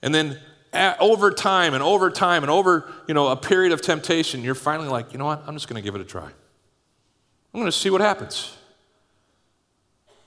[0.00, 0.38] And then
[0.72, 4.54] at, over time and over time and over you know, a period of temptation, you're
[4.54, 5.42] finally like, you know what?
[5.46, 6.24] I'm just going to give it a try.
[6.24, 8.56] I'm going to see what happens.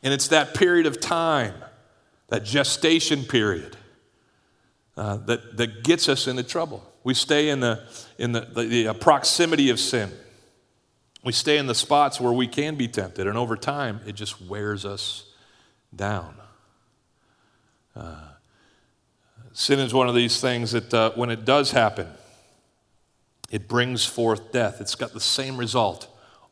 [0.03, 1.55] And it's that period of time,
[2.29, 3.75] that gestation period,
[4.95, 6.83] uh, that, that gets us into trouble.
[7.03, 7.83] We stay in the,
[8.17, 10.11] in the, the, the proximity of sin.
[11.23, 14.39] We stay in the spots where we can be tempted, and over time, it just
[14.41, 15.25] wears us
[15.95, 16.35] down.
[17.95, 18.34] Uh,
[19.55, 22.07] sin is one of these things that uh, when it does happen,
[23.49, 24.81] it brings forth death.
[24.81, 26.07] It's got the same result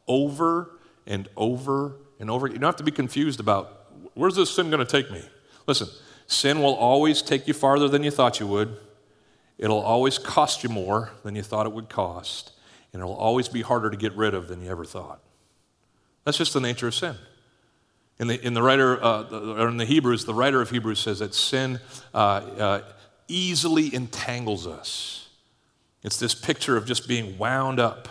[0.08, 0.72] over
[1.06, 2.48] and over and over.
[2.48, 5.22] You don't have to be confused about where's this sin going to take me?
[5.68, 5.90] Listen,
[6.28, 8.78] sin will always take you farther than you thought you would.
[9.58, 12.52] It'll always cost you more than you thought it would cost.
[12.94, 15.20] And it'll always be harder to get rid of than you ever thought.
[16.24, 17.16] That's just the nature of sin.
[18.20, 19.24] In the, in the writer, uh,
[19.58, 21.80] or in the Hebrews, the writer of Hebrews says that sin
[22.14, 22.82] uh, uh,
[23.28, 25.28] easily entangles us.
[26.04, 28.08] It's this picture of just being wound up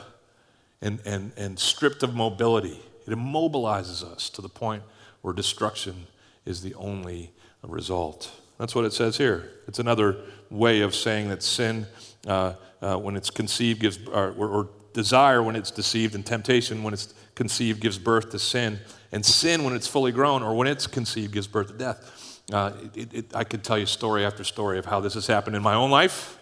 [0.81, 2.81] and, and, and stripped of mobility.
[3.07, 4.83] It immobilizes us to the point
[5.21, 6.07] where destruction
[6.45, 7.31] is the only
[7.63, 8.33] result.
[8.59, 9.51] That's what it says here.
[9.69, 10.17] It's another
[10.51, 11.87] way of saying that sin,
[12.27, 16.93] uh, uh, when it's conceived, gives, or, or desire when it's deceived, and temptation when
[16.95, 18.79] it's conceived gives birth to sin,
[19.11, 22.32] and sin when it's fully grown or when it's conceived gives birth to death.
[22.51, 25.55] Uh, it, it, I could tell you story after story of how this has happened
[25.55, 26.39] in my own life,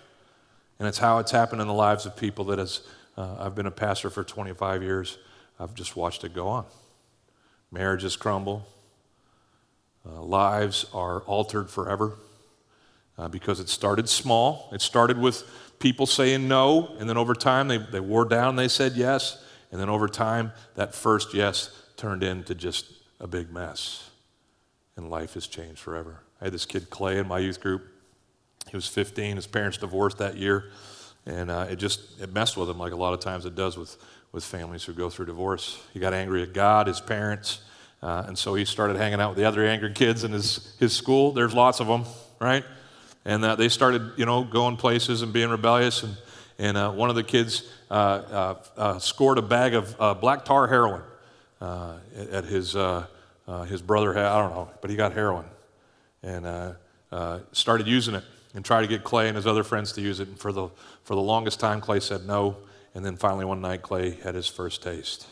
[0.78, 2.80] and it's how it's happened in the lives of people that as
[3.16, 5.18] uh, I've been a pastor for 25 years,
[5.58, 6.64] I've just watched it go on.
[7.70, 8.66] Marriages crumble,
[10.08, 12.16] uh, lives are altered forever
[13.18, 14.70] uh, because it started small.
[14.72, 15.44] It started with
[15.78, 19.80] people saying no, and then over time they, they wore down, they said yes, and
[19.80, 24.09] then over time that first yes turned into just a big mess.
[25.00, 26.20] And life has changed forever.
[26.42, 27.88] I had this kid, Clay, in my youth group.
[28.70, 29.36] He was 15.
[29.36, 30.72] His parents divorced that year.
[31.24, 33.78] And uh, it just it messed with him like a lot of times it does
[33.78, 33.96] with,
[34.30, 35.82] with families who go through divorce.
[35.94, 37.62] He got angry at God, his parents,
[38.02, 40.94] uh, and so he started hanging out with the other angry kids in his, his
[40.94, 41.32] school.
[41.32, 42.04] There's lots of them,
[42.38, 42.64] right?
[43.24, 46.02] And uh, they started, you know, going places and being rebellious.
[46.02, 46.16] And,
[46.58, 50.66] and uh, one of the kids uh, uh, uh, scored a bag of black tar
[50.66, 51.00] heroin
[51.60, 52.76] at his,
[53.66, 55.46] his brother had, I don't know, but he got heroin
[56.22, 56.76] and
[57.52, 60.28] started using it and tried to get Clay and his other friends to use it.
[60.28, 60.68] And for the,
[61.04, 62.56] for the longest time, Clay said no.
[62.94, 65.26] And then finally, one night, Clay had his first taste.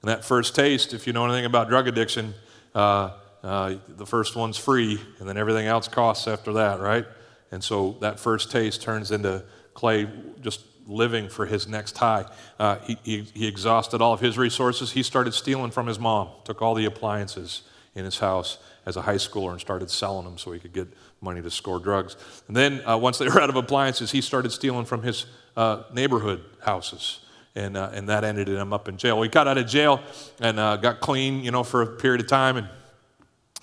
[0.00, 2.34] And that first taste, if you know anything about drug addiction,
[2.74, 3.10] uh,
[3.42, 7.06] uh, the first one's free, and then everything else costs after that, right?
[7.50, 10.08] And so that first taste turns into Clay
[10.40, 12.24] just living for his next high.
[12.58, 14.92] Uh, he, he, he exhausted all of his resources.
[14.92, 17.62] He started stealing from his mom, took all the appliances
[17.94, 20.88] in his house as a high schooler and started selling them so he could get
[21.20, 22.16] money to score drugs.
[22.48, 25.82] And then uh, once they were out of appliances, he started stealing from his uh,
[25.92, 27.20] neighborhood houses.
[27.54, 29.16] And, uh, and that ended him up in jail.
[29.16, 30.00] Well, he got out of jail
[30.40, 32.56] and uh, got clean, you know, for a period of time.
[32.56, 32.68] And,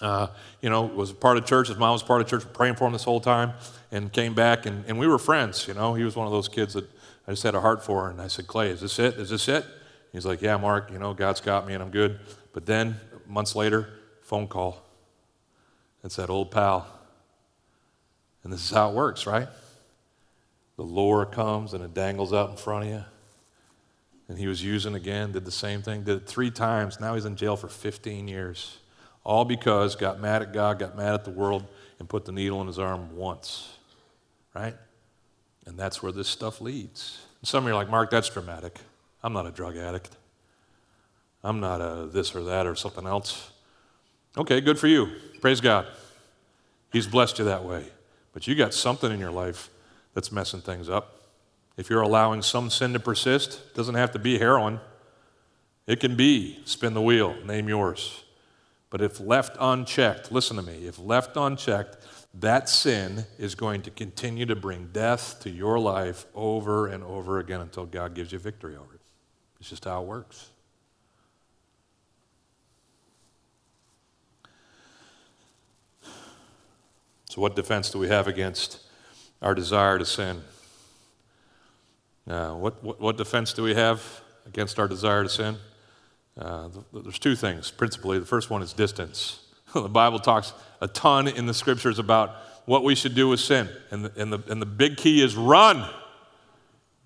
[0.01, 0.27] uh,
[0.61, 1.69] you know, was part of church.
[1.69, 3.53] His mom was part of church, praying for him this whole time.
[3.91, 5.93] And came back, and, and we were friends, you know.
[5.93, 6.85] He was one of those kids that
[7.27, 8.05] I just had a heart for.
[8.05, 8.09] her.
[8.11, 9.15] And I said, Clay, is this it?
[9.15, 9.65] Is this it?
[10.11, 12.19] He's like, yeah, Mark, you know, God's got me and I'm good.
[12.53, 12.95] But then,
[13.27, 13.89] months later,
[14.21, 14.81] phone call.
[16.03, 16.87] It's that old pal.
[18.43, 19.47] And this is how it works, right?
[20.77, 23.03] The lure comes and it dangles out in front of you.
[24.27, 26.99] And he was using again, did the same thing, did it three times.
[26.99, 28.77] Now he's in jail for 15 years.
[29.23, 31.65] All because got mad at God, got mad at the world,
[31.99, 33.75] and put the needle in his arm once.
[34.53, 34.75] Right?
[35.65, 37.21] And that's where this stuff leads.
[37.41, 38.79] And some of you are like, Mark, that's dramatic.
[39.23, 40.15] I'm not a drug addict.
[41.43, 43.51] I'm not a this or that or something else.
[44.37, 45.09] Okay, good for you.
[45.41, 45.87] Praise God.
[46.91, 47.85] He's blessed you that way.
[48.33, 49.69] But you got something in your life
[50.13, 51.21] that's messing things up.
[51.77, 54.79] If you're allowing some sin to persist, it doesn't have to be heroin.
[55.87, 58.23] It can be spin the wheel, name yours.
[58.89, 61.97] But if left unchecked, listen to me, if left unchecked,
[62.39, 67.39] that sin is going to continue to bring death to your life over and over
[67.39, 69.01] again until God gives you victory over it.
[69.59, 70.49] It's just how it works.
[77.29, 78.81] So, what defense do we have against
[79.41, 80.41] our desire to sin?
[82.29, 85.57] Uh, what, what, what, defense do we have against our desire to sin?
[86.37, 88.19] Uh, there's two things, principally.
[88.19, 89.44] The first one is distance.
[89.81, 92.35] The Bible talks a ton in the scriptures about
[92.65, 93.69] what we should do with sin.
[93.91, 95.87] And the, and the, and the big key is run,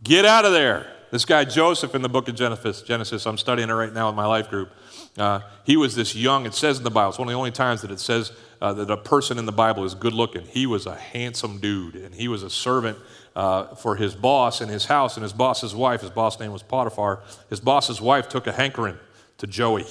[0.03, 0.91] get out of there.
[1.11, 4.15] This guy Joseph in the book of Genesis, Genesis I'm studying it right now in
[4.15, 4.69] my life group.
[5.17, 7.51] Uh, he was this young, it says in the Bible, it's one of the only
[7.51, 10.45] times that it says uh, that a person in the Bible is good looking.
[10.45, 12.97] He was a handsome dude, and he was a servant
[13.35, 16.61] uh, for his boss in his house, and his boss's wife, his boss name was
[16.61, 18.97] Potiphar, his boss's wife took a hankering
[19.39, 19.85] to Joey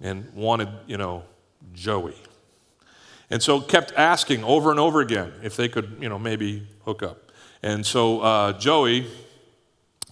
[0.00, 1.24] and wanted, you know,
[1.72, 2.16] Joey.
[3.30, 7.02] And so kept asking over and over again if they could, you know, maybe hook
[7.02, 7.30] up.
[7.62, 9.06] And so uh, Joey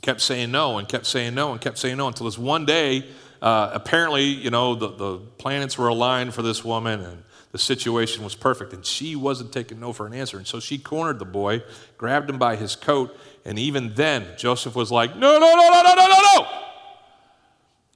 [0.02, 3.04] kept saying no and kept saying no and kept saying no until this one day,
[3.40, 8.22] uh, apparently, you know, the, the planets were aligned for this woman and The situation
[8.22, 10.36] was perfect, and she wasn't taking no for an answer.
[10.36, 11.62] And so she cornered the boy,
[11.96, 13.16] grabbed him by his coat,
[13.46, 16.48] and even then, Joseph was like, No, no, no, no, no, no, no, no.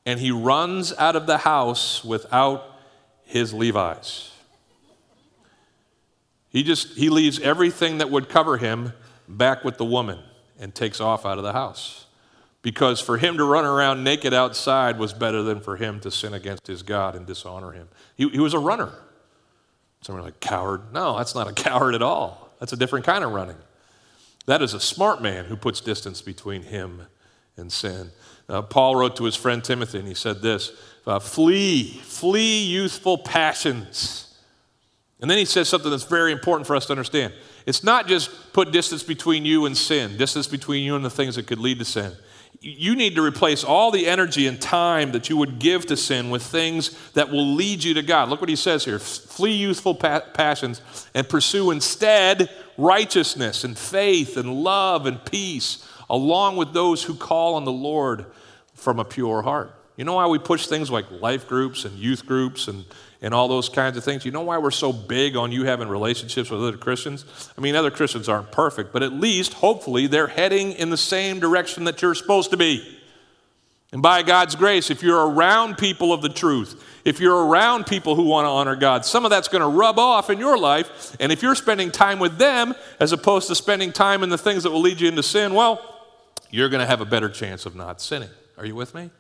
[0.07, 2.70] And he runs out of the house without
[3.31, 4.33] his Levi's.
[6.49, 8.93] He just he leaves everything that would cover him
[9.29, 10.19] back with the woman
[10.59, 12.07] and takes off out of the house.
[12.63, 16.35] Because for him to run around naked outside was better than for him to sin
[16.35, 17.89] against his God and dishonor him.
[18.17, 18.93] He, he was a runner.
[20.03, 20.93] Somebody like, coward?
[20.93, 22.51] No, that's not a coward at all.
[22.59, 23.57] That's a different kind of running.
[24.47, 27.03] That is a smart man who puts distance between him
[27.57, 28.11] and sin.
[28.49, 30.73] Uh, Paul wrote to his friend Timothy, and he said this
[31.07, 34.39] uh, Flee, flee youthful passions.
[35.21, 37.35] And then he says something that's very important for us to understand.
[37.67, 41.37] It's not just put distance between you and sin, distance between you and the things
[41.37, 42.13] that could lead to sin
[42.63, 46.29] you need to replace all the energy and time that you would give to sin
[46.29, 48.29] with things that will lead you to God.
[48.29, 50.83] Look what he says here flee youthful pa- passions
[51.15, 57.55] and pursue instead righteousness and faith and love and peace, along with those who call
[57.55, 58.27] on the Lord
[58.75, 59.75] from a pure heart.
[60.01, 62.87] You know why we push things like life groups and youth groups and
[63.21, 64.25] and all those kinds of things.
[64.25, 67.51] You know why we're so big on you having relationships with other Christians?
[67.59, 71.39] I mean, other Christians aren't perfect, but at least, hopefully, they're heading in the same
[71.39, 72.99] direction that you're supposed to be.
[73.93, 78.15] And by God's grace, if you're around people of the truth, if you're around people
[78.15, 81.15] who want to honor God, some of that's going to rub off in your life.
[81.21, 84.63] And if you're spending time with them as opposed to spending time in the things
[84.63, 85.79] that will lead you into sin, well,
[86.49, 88.31] you're going to have a better chance of not sinning.
[88.57, 89.11] Are you with me?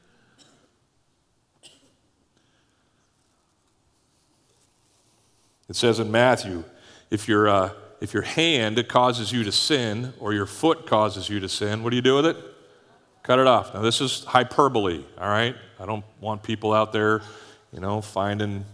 [5.70, 6.64] It says in Matthew,
[7.11, 11.38] if, your uh, if your hand causes you to sin or your foot causes you
[11.38, 12.37] to sin, what do you do with it?
[13.22, 13.72] Cut it off.
[13.72, 15.54] Now, this is hyperbole, all right?
[15.78, 17.22] I don't want people out there,
[17.72, 18.64] you know, finding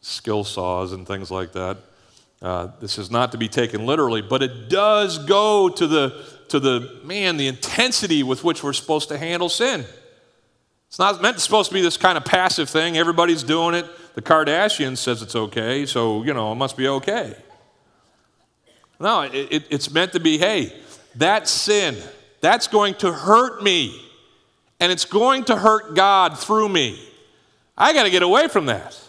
[0.00, 1.76] skill saws and things like that.
[2.40, 6.58] Uh, this is not to be taken literally, but it does go to the, to
[6.58, 9.84] the, man, the intensity with which we're supposed to handle sin.
[10.88, 12.96] It's not meant to supposed to be this kind of passive thing.
[12.96, 13.84] Everybody's doing it.
[14.20, 17.34] The Kardashians says it's okay, so you know it must be okay.
[18.98, 20.36] No, it, it, it's meant to be.
[20.36, 20.78] Hey,
[21.14, 21.96] that sin
[22.42, 23.98] that's going to hurt me,
[24.78, 27.02] and it's going to hurt God through me.
[27.78, 29.00] I got to get away from that.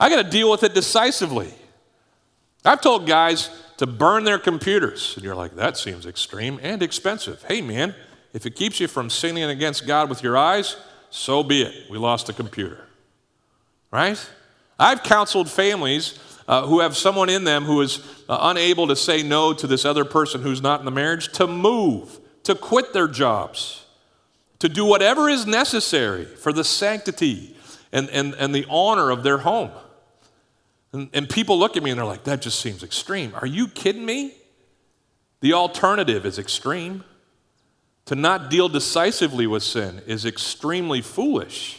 [0.00, 1.52] I got to deal with it decisively.
[2.64, 7.44] I've told guys to burn their computers, and you're like, that seems extreme and expensive.
[7.46, 7.94] Hey, man,
[8.32, 10.78] if it keeps you from sinning against God with your eyes,
[11.10, 11.90] so be it.
[11.90, 12.86] We lost a computer.
[13.90, 14.18] Right?
[14.78, 19.22] I've counseled families uh, who have someone in them who is uh, unable to say
[19.22, 23.08] no to this other person who's not in the marriage to move, to quit their
[23.08, 23.84] jobs,
[24.60, 27.56] to do whatever is necessary for the sanctity
[27.92, 29.70] and, and, and the honor of their home.
[30.92, 33.34] And, and people look at me and they're like, that just seems extreme.
[33.34, 34.34] Are you kidding me?
[35.40, 37.04] The alternative is extreme.
[38.06, 41.78] To not deal decisively with sin is extremely foolish,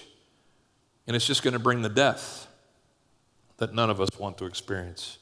[1.07, 2.48] and it's just going to bring the death
[3.59, 5.19] that none of us want to experience.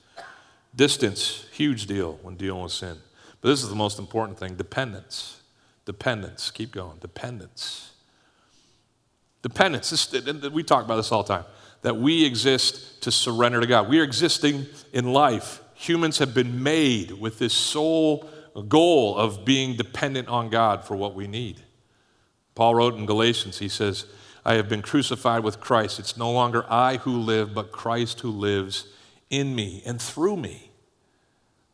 [0.76, 2.98] Distance, huge deal when dealing with sin.
[3.42, 5.42] But this is the most important thing dependence.
[5.86, 6.52] Dependence.
[6.52, 6.98] Keep going.
[7.00, 7.92] Dependence.
[9.42, 9.90] Dependence.
[9.90, 11.46] This, we talk about this all the time.
[11.82, 13.88] That we exist to surrender to God.
[13.90, 15.62] We are existing in life.
[15.76, 18.30] Humans have been made with this sole
[18.68, 21.62] goal of being dependent on God for what we need.
[22.56, 24.06] Paul wrote in Galatians, he says,
[24.48, 26.00] I have been crucified with Christ.
[26.00, 28.88] It's no longer I who live, but Christ who lives
[29.30, 30.72] in me and through me.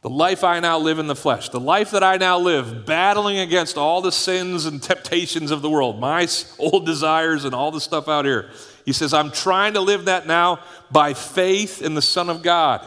[0.01, 3.37] The life I now live in the flesh, the life that I now live, battling
[3.37, 7.79] against all the sins and temptations of the world, my old desires and all the
[7.79, 8.49] stuff out here.
[8.85, 10.59] He says, I'm trying to live that now
[10.89, 12.83] by faith in the Son of God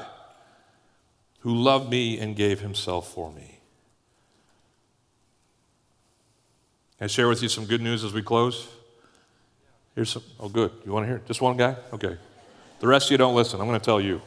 [1.41, 3.61] who loved me and gave himself for me.
[6.99, 8.67] Can I share with you some good news as we close?
[9.97, 10.23] Here's some.
[10.39, 10.71] Oh, good.
[10.85, 11.23] You want to hear?
[11.27, 11.75] Just one guy?
[11.93, 12.17] Okay.
[12.79, 13.61] The rest of you don't listen.
[13.61, 14.21] I'm going to tell you.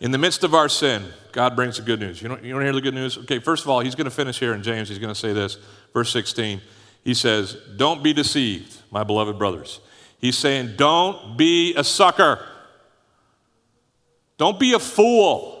[0.00, 2.22] In the midst of our sin, God brings the good news.
[2.22, 3.18] You, you want to hear the good news?
[3.18, 4.88] Okay, first of all, he's going to finish here in James.
[4.88, 5.58] He's going to say this,
[5.92, 6.60] verse 16.
[7.04, 9.80] He says, Don't be deceived, my beloved brothers.
[10.18, 12.46] He's saying, Don't be a sucker.
[14.38, 15.56] Don't be a fool.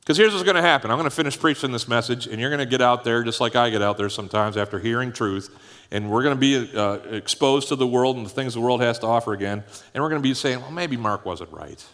[0.00, 2.50] Because here's what's going to happen I'm going to finish preaching this message, and you're
[2.50, 5.50] going to get out there just like I get out there sometimes after hearing truth,
[5.90, 8.80] and we're going to be uh, exposed to the world and the things the world
[8.80, 9.64] has to offer again,
[9.94, 11.84] and we're going to be saying, well, maybe Mark wasn't right.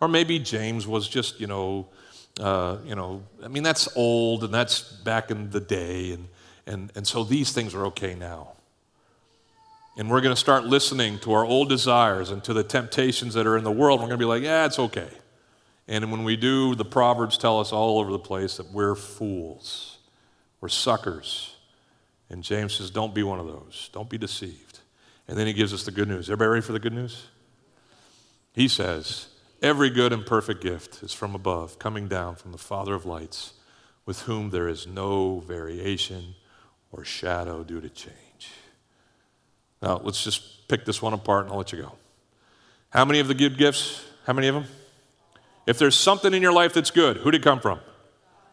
[0.00, 1.88] Or maybe James was just, you know,
[2.40, 6.28] uh, you know, I mean, that's old and that's back in the day, and,
[6.66, 8.52] and, and so these things are okay now.
[9.96, 13.46] And we're going to start listening to our old desires and to the temptations that
[13.46, 14.00] are in the world.
[14.00, 15.08] We're going to be like, yeah, it's okay.
[15.86, 19.98] And when we do, the Proverbs tell us all over the place that we're fools,
[20.60, 21.53] we're suckers.
[22.30, 23.90] And James says, don't be one of those.
[23.92, 24.80] Don't be deceived.
[25.28, 26.28] And then he gives us the good news.
[26.28, 27.26] Everybody ready for the good news?
[28.54, 29.28] He says,
[29.62, 33.54] Every good and perfect gift is from above, coming down from the Father of lights,
[34.04, 36.34] with whom there is no variation
[36.92, 38.50] or shadow due to change.
[39.80, 41.92] Now, let's just pick this one apart and I'll let you go.
[42.90, 44.04] How many of the good gifts?
[44.26, 44.66] How many of them?
[45.66, 47.80] If there's something in your life that's good, who did it come from?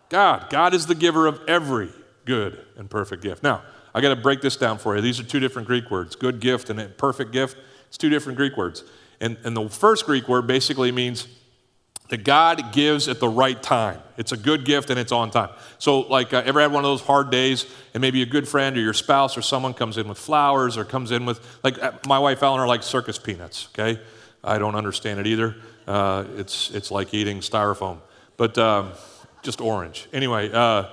[0.07, 0.49] God.
[0.49, 1.89] God is the giver of every
[2.26, 3.43] good and perfect gift.
[3.43, 3.63] Now,
[3.93, 5.01] I got to break this down for you.
[5.01, 7.57] These are two different Greek words good gift and perfect gift.
[7.88, 8.84] It's two different Greek words.
[9.19, 11.28] And, and the first Greek word basically means
[12.11, 13.99] that God gives at the right time.
[14.17, 15.49] It's a good gift and it's on time.
[15.78, 18.76] So, like, uh, ever had one of those hard days, and maybe a good friend
[18.76, 21.93] or your spouse or someone comes in with flowers or comes in with, like, uh,
[22.07, 24.01] my wife Eleanor likes circus peanuts, okay?
[24.43, 25.55] I don't understand it either.
[25.88, 27.99] Uh, it's, it's like eating styrofoam,
[28.36, 28.91] but um,
[29.41, 30.09] just orange.
[30.11, 30.88] Anyway, uh,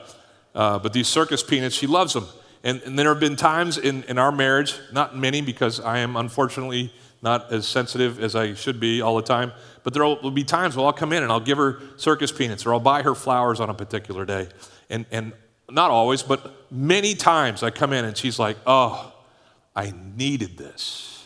[0.55, 2.27] uh, but these circus peanuts, she loves them.
[2.65, 6.17] And, and there have been times in, in our marriage, not many because I am
[6.17, 6.93] unfortunately
[7.23, 9.53] not as sensitive as I should be all the time.
[9.83, 12.67] But there will be times where I'll come in and I'll give her circus peanuts
[12.67, 14.49] or I'll buy her flowers on a particular day.
[14.91, 15.33] And, and
[15.71, 19.13] not always, but many times I come in and she's like, oh,
[19.75, 21.25] I needed this.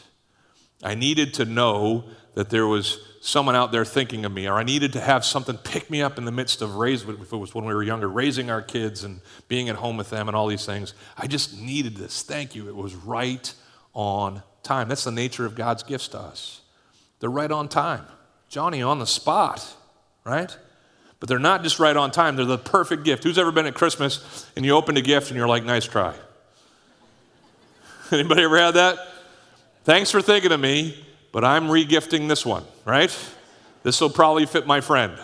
[0.83, 2.05] I needed to know
[2.35, 5.57] that there was someone out there thinking of me, or I needed to have something
[5.57, 8.09] pick me up in the midst of raising, if it was when we were younger,
[8.09, 10.93] raising our kids and being at home with them and all these things.
[11.17, 12.25] I just needed this.
[12.25, 12.67] Thank you.
[12.69, 13.55] It was right
[13.95, 14.89] on time.
[14.89, 16.63] That's the nature of God's gifts to us.
[17.21, 18.05] They're right on time.
[18.49, 19.65] Johnny on the spot,
[20.25, 20.55] right?
[21.21, 23.23] But they're not just right on time, they're the perfect gift.
[23.23, 26.17] Who's ever been at Christmas and you opened a gift and you're like, nice try?
[28.11, 28.99] Anybody ever had that?
[29.85, 30.97] Thanks for thinking of me,
[31.33, 33.15] but I'm regifting this one, right?
[33.83, 35.19] This will probably fit my friend.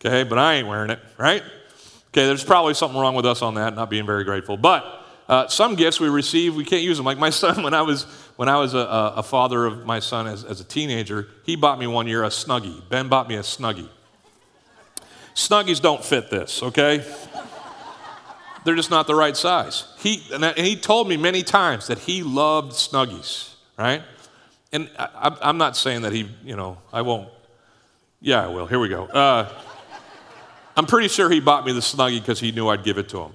[0.00, 1.42] Okay, but I ain't wearing it, right?
[2.08, 4.56] Okay, there's probably something wrong with us on that, not being very grateful.
[4.56, 4.84] But
[5.28, 7.06] uh, some gifts we receive, we can't use them.
[7.06, 8.04] Like my son, when I was,
[8.36, 11.78] when I was a, a father of my son as, as a teenager, he bought
[11.78, 12.88] me one year a Snuggie.
[12.88, 13.88] Ben bought me a Snuggie.
[15.34, 17.04] Snuggies don't fit this, okay?
[18.64, 19.84] They're just not the right size.
[19.98, 24.02] He, and, he told me many times that he loved Snuggies, right?
[24.74, 27.28] And I, am not saying that he, you know, I won't.
[28.20, 28.66] Yeah, I will.
[28.66, 29.04] Here we go.
[29.04, 29.48] Uh,
[30.76, 33.20] I'm pretty sure he bought me the Snuggie because he knew I'd give it to
[33.20, 33.32] him.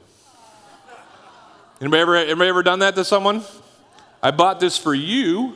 [1.79, 3.41] Anybody ever, anybody ever done that to someone?
[4.21, 5.55] I bought this for you.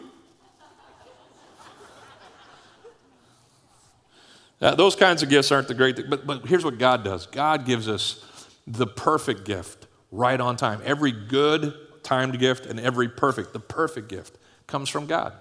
[4.62, 7.26] Uh, those kinds of gifts aren't the great thing, but, but here's what God does
[7.26, 10.82] God gives us the perfect gift right on time.
[10.86, 11.74] Every good
[12.04, 15.34] timed gift and every perfect, the perfect gift, comes from God.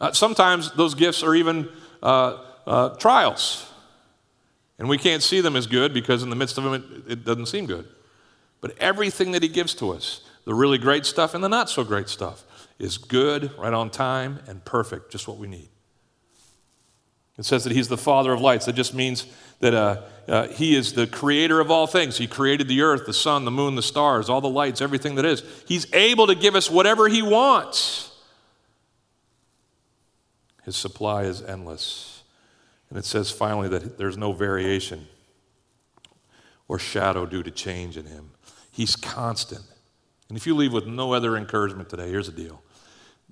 [0.00, 1.68] Uh, sometimes those gifts are even
[2.02, 3.70] uh, uh, trials,
[4.78, 7.24] and we can't see them as good because in the midst of them it, it
[7.24, 7.86] doesn't seem good.
[8.60, 11.84] But everything that He gives to us, the really great stuff and the not so
[11.84, 12.44] great stuff,
[12.78, 15.68] is good, right on time, and perfect, just what we need.
[17.38, 18.66] It says that He's the Father of lights.
[18.66, 19.26] That just means
[19.60, 22.18] that uh, uh, He is the creator of all things.
[22.18, 25.24] He created the earth, the sun, the moon, the stars, all the lights, everything that
[25.24, 25.42] is.
[25.66, 28.07] He's able to give us whatever He wants.
[30.68, 32.24] His supply is endless.
[32.90, 35.06] And it says finally that there's no variation
[36.68, 38.32] or shadow due to change in Him.
[38.70, 39.64] He's constant.
[40.28, 42.60] And if you leave with no other encouragement today, here's the deal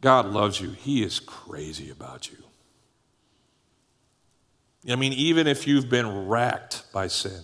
[0.00, 2.38] God loves you, He is crazy about you.
[4.90, 7.42] I mean, even if you've been racked by sin,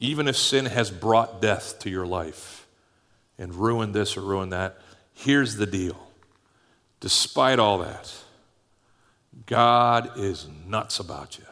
[0.00, 2.66] even if sin has brought death to your life
[3.38, 4.80] and ruined this or ruined that,
[5.14, 6.08] here's the deal.
[6.98, 8.12] Despite all that,
[9.46, 11.44] God is nuts about you.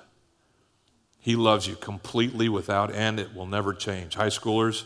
[1.19, 3.19] He loves you completely without end.
[3.19, 4.15] It will never change.
[4.15, 4.85] High schoolers,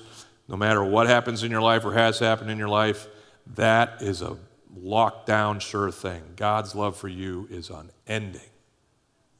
[0.49, 3.07] no matter what happens in your life or has happened in your life,
[3.55, 4.37] that is a
[4.79, 6.23] lockdown sure thing.
[6.37, 8.41] God's love for you is unending,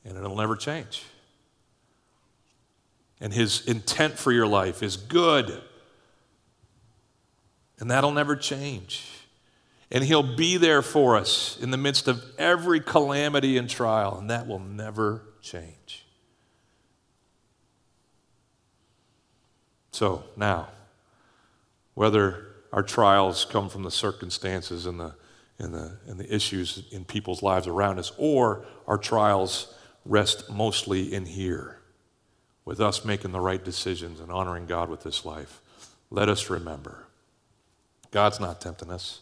[0.05, 1.05] and it'll never change.
[3.21, 5.63] And His intent for your life is good,
[7.79, 9.07] and that'll never change.
[9.91, 14.31] And He'll be there for us in the midst of every calamity and trial, and
[14.31, 16.07] that will never change.
[19.91, 20.69] So now,
[21.95, 25.15] whether our trials come from the circumstances and the,
[25.59, 29.75] and, the, and the issues in people's lives around us, or our trials
[30.07, 31.81] rest mostly in here
[32.65, 35.61] with us making the right decisions and honoring God with this life.
[36.11, 37.07] Let us remember
[38.11, 39.21] God's not tempting us.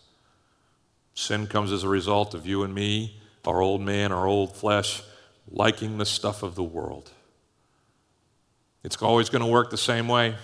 [1.19, 5.03] Sin comes as a result of you and me, our old man, our old flesh,
[5.51, 7.11] liking the stuff of the world.
[8.85, 10.37] It's always going to work the same way.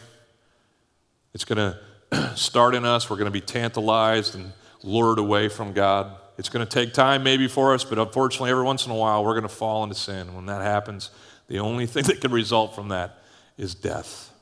[1.33, 1.77] It's going
[2.11, 3.09] to start in us.
[3.09, 4.53] We're going to be tantalized and
[4.83, 6.17] lured away from God.
[6.39, 9.25] It's going to take time maybe for us, but unfortunately, every once in a while,
[9.25, 10.27] we're going to fall into sin.
[10.27, 11.11] And when that happens,
[11.47, 13.23] the only thing that can result from that
[13.57, 14.33] is death.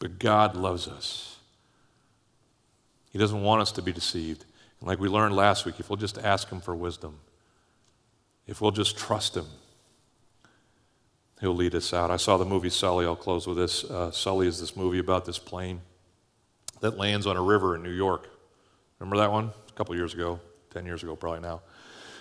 [0.00, 1.36] But God loves us.
[3.12, 4.44] He doesn't want us to be deceived.
[4.84, 7.18] Like we learned last week, if we'll just ask Him for wisdom,
[8.46, 9.46] if we'll just trust Him,
[11.40, 12.10] He'll lead us out.
[12.10, 13.04] I saw the movie Sully.
[13.04, 13.84] I'll close with this.
[13.84, 15.80] Uh, Sully is this movie about this plane
[16.80, 18.28] that lands on a river in New York.
[18.98, 19.50] Remember that one?
[19.68, 20.38] A couple years ago,
[20.72, 21.60] 10 years ago, probably now.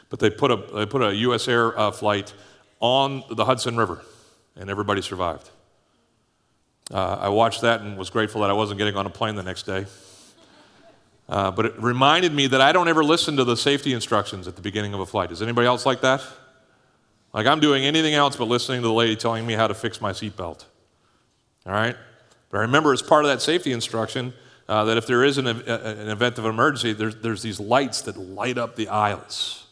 [0.09, 1.47] But they put a, they put a U.S.
[1.47, 2.33] air uh, flight
[2.79, 4.01] on the Hudson River,
[4.55, 5.49] and everybody survived.
[6.91, 9.43] Uh, I watched that and was grateful that I wasn't getting on a plane the
[9.43, 9.85] next day.
[11.29, 14.55] Uh, but it reminded me that I don't ever listen to the safety instructions at
[14.55, 15.31] the beginning of a flight.
[15.31, 16.21] Is anybody else like that?
[17.33, 20.01] Like I'm doing anything else but listening to the lady telling me how to fix
[20.01, 20.65] my seatbelt.
[21.65, 21.95] All right?
[22.49, 24.33] But I remember as part of that safety instruction
[24.67, 28.17] uh, that if there is an, an event of emergency, there's, there's these lights that
[28.17, 29.65] light up the aisles.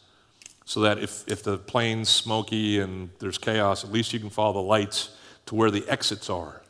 [0.64, 4.54] So that if, if the plane's smoky and there's chaos, at least you can follow
[4.54, 5.10] the lights
[5.46, 6.61] to where the exits are.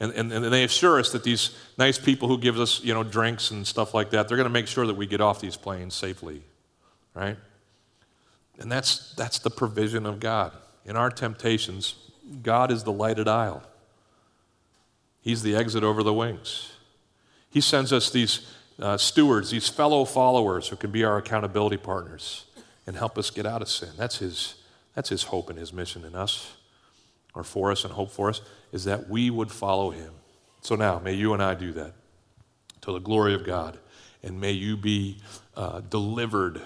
[0.00, 3.02] And, and, and they assure us that these nice people who give us, you know,
[3.02, 5.56] drinks and stuff like that, they're going to make sure that we get off these
[5.56, 6.42] planes safely,
[7.14, 7.36] right?
[8.58, 10.52] And that's, that's the provision of God.
[10.84, 11.96] In our temptations,
[12.42, 13.62] God is the lighted aisle.
[15.20, 16.72] He's the exit over the wings.
[17.50, 22.44] He sends us these uh, stewards, these fellow followers who can be our accountability partners
[22.86, 23.90] and help us get out of sin.
[23.96, 24.54] That's his,
[24.94, 26.54] that's his hope and his mission in us,
[27.38, 28.40] or for us and hope for us
[28.72, 30.12] is that we would follow him.
[30.60, 31.94] So now, may you and I do that
[32.80, 33.78] to the glory of God,
[34.24, 35.18] and may you be
[35.56, 36.60] uh, delivered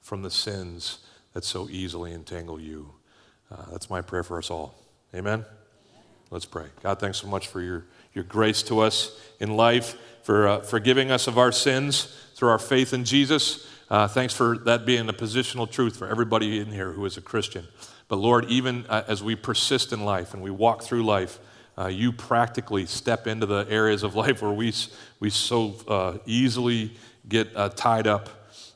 [0.00, 0.98] from the sins
[1.32, 2.90] that so easily entangle you.
[3.52, 4.74] Uh, that's my prayer for us all.
[5.14, 5.44] Amen?
[6.30, 6.66] Let's pray.
[6.82, 11.12] God, thanks so much for your, your grace to us in life, for uh, forgiving
[11.12, 13.64] us of our sins through our faith in Jesus.
[13.88, 17.20] Uh, thanks for that being a positional truth for everybody in here who is a
[17.20, 17.66] Christian.
[18.10, 21.38] But Lord, even uh, as we persist in life and we walk through life,
[21.78, 24.74] uh, you practically step into the areas of life where we,
[25.20, 26.90] we so uh, easily
[27.28, 28.28] get uh, tied up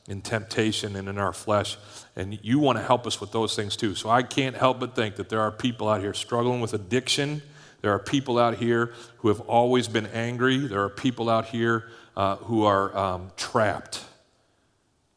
[0.07, 1.77] in temptation and in our flesh.
[2.15, 3.93] And you want to help us with those things too.
[3.93, 7.41] So I can't help but think that there are people out here struggling with addiction.
[7.81, 10.59] There are people out here who have always been angry.
[10.59, 14.01] There are people out here uh, who are um, trapped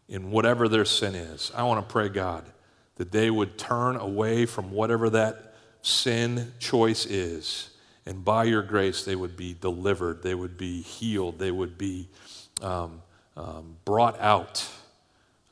[0.08, 1.52] in whatever their sin is.
[1.54, 2.44] I want to pray, God
[2.98, 7.70] that they would turn away from whatever that sin choice is.
[8.04, 12.08] And by your grace, they would be delivered, they would be healed, they would be
[12.60, 13.02] um,
[13.36, 14.68] um, brought out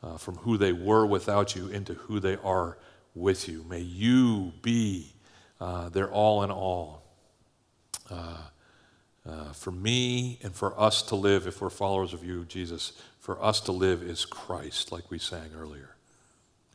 [0.03, 2.76] uh, from who they were without you into who they are
[3.14, 3.64] with you.
[3.68, 5.12] May you be
[5.61, 7.03] uh, their all in all.
[8.11, 8.36] Uh,
[9.26, 13.42] uh for me and for us to live, if we're followers of you, Jesus, for
[13.42, 15.95] us to live is Christ, like we sang earlier.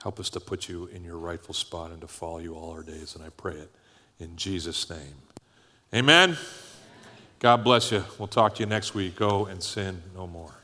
[0.03, 2.83] Help us to put you in your rightful spot and to follow you all our
[2.83, 3.15] days.
[3.15, 3.71] And I pray it
[4.19, 5.15] in Jesus' name.
[5.93, 6.37] Amen.
[7.39, 8.03] God bless you.
[8.17, 9.15] We'll talk to you next week.
[9.15, 10.60] Go and sin no more.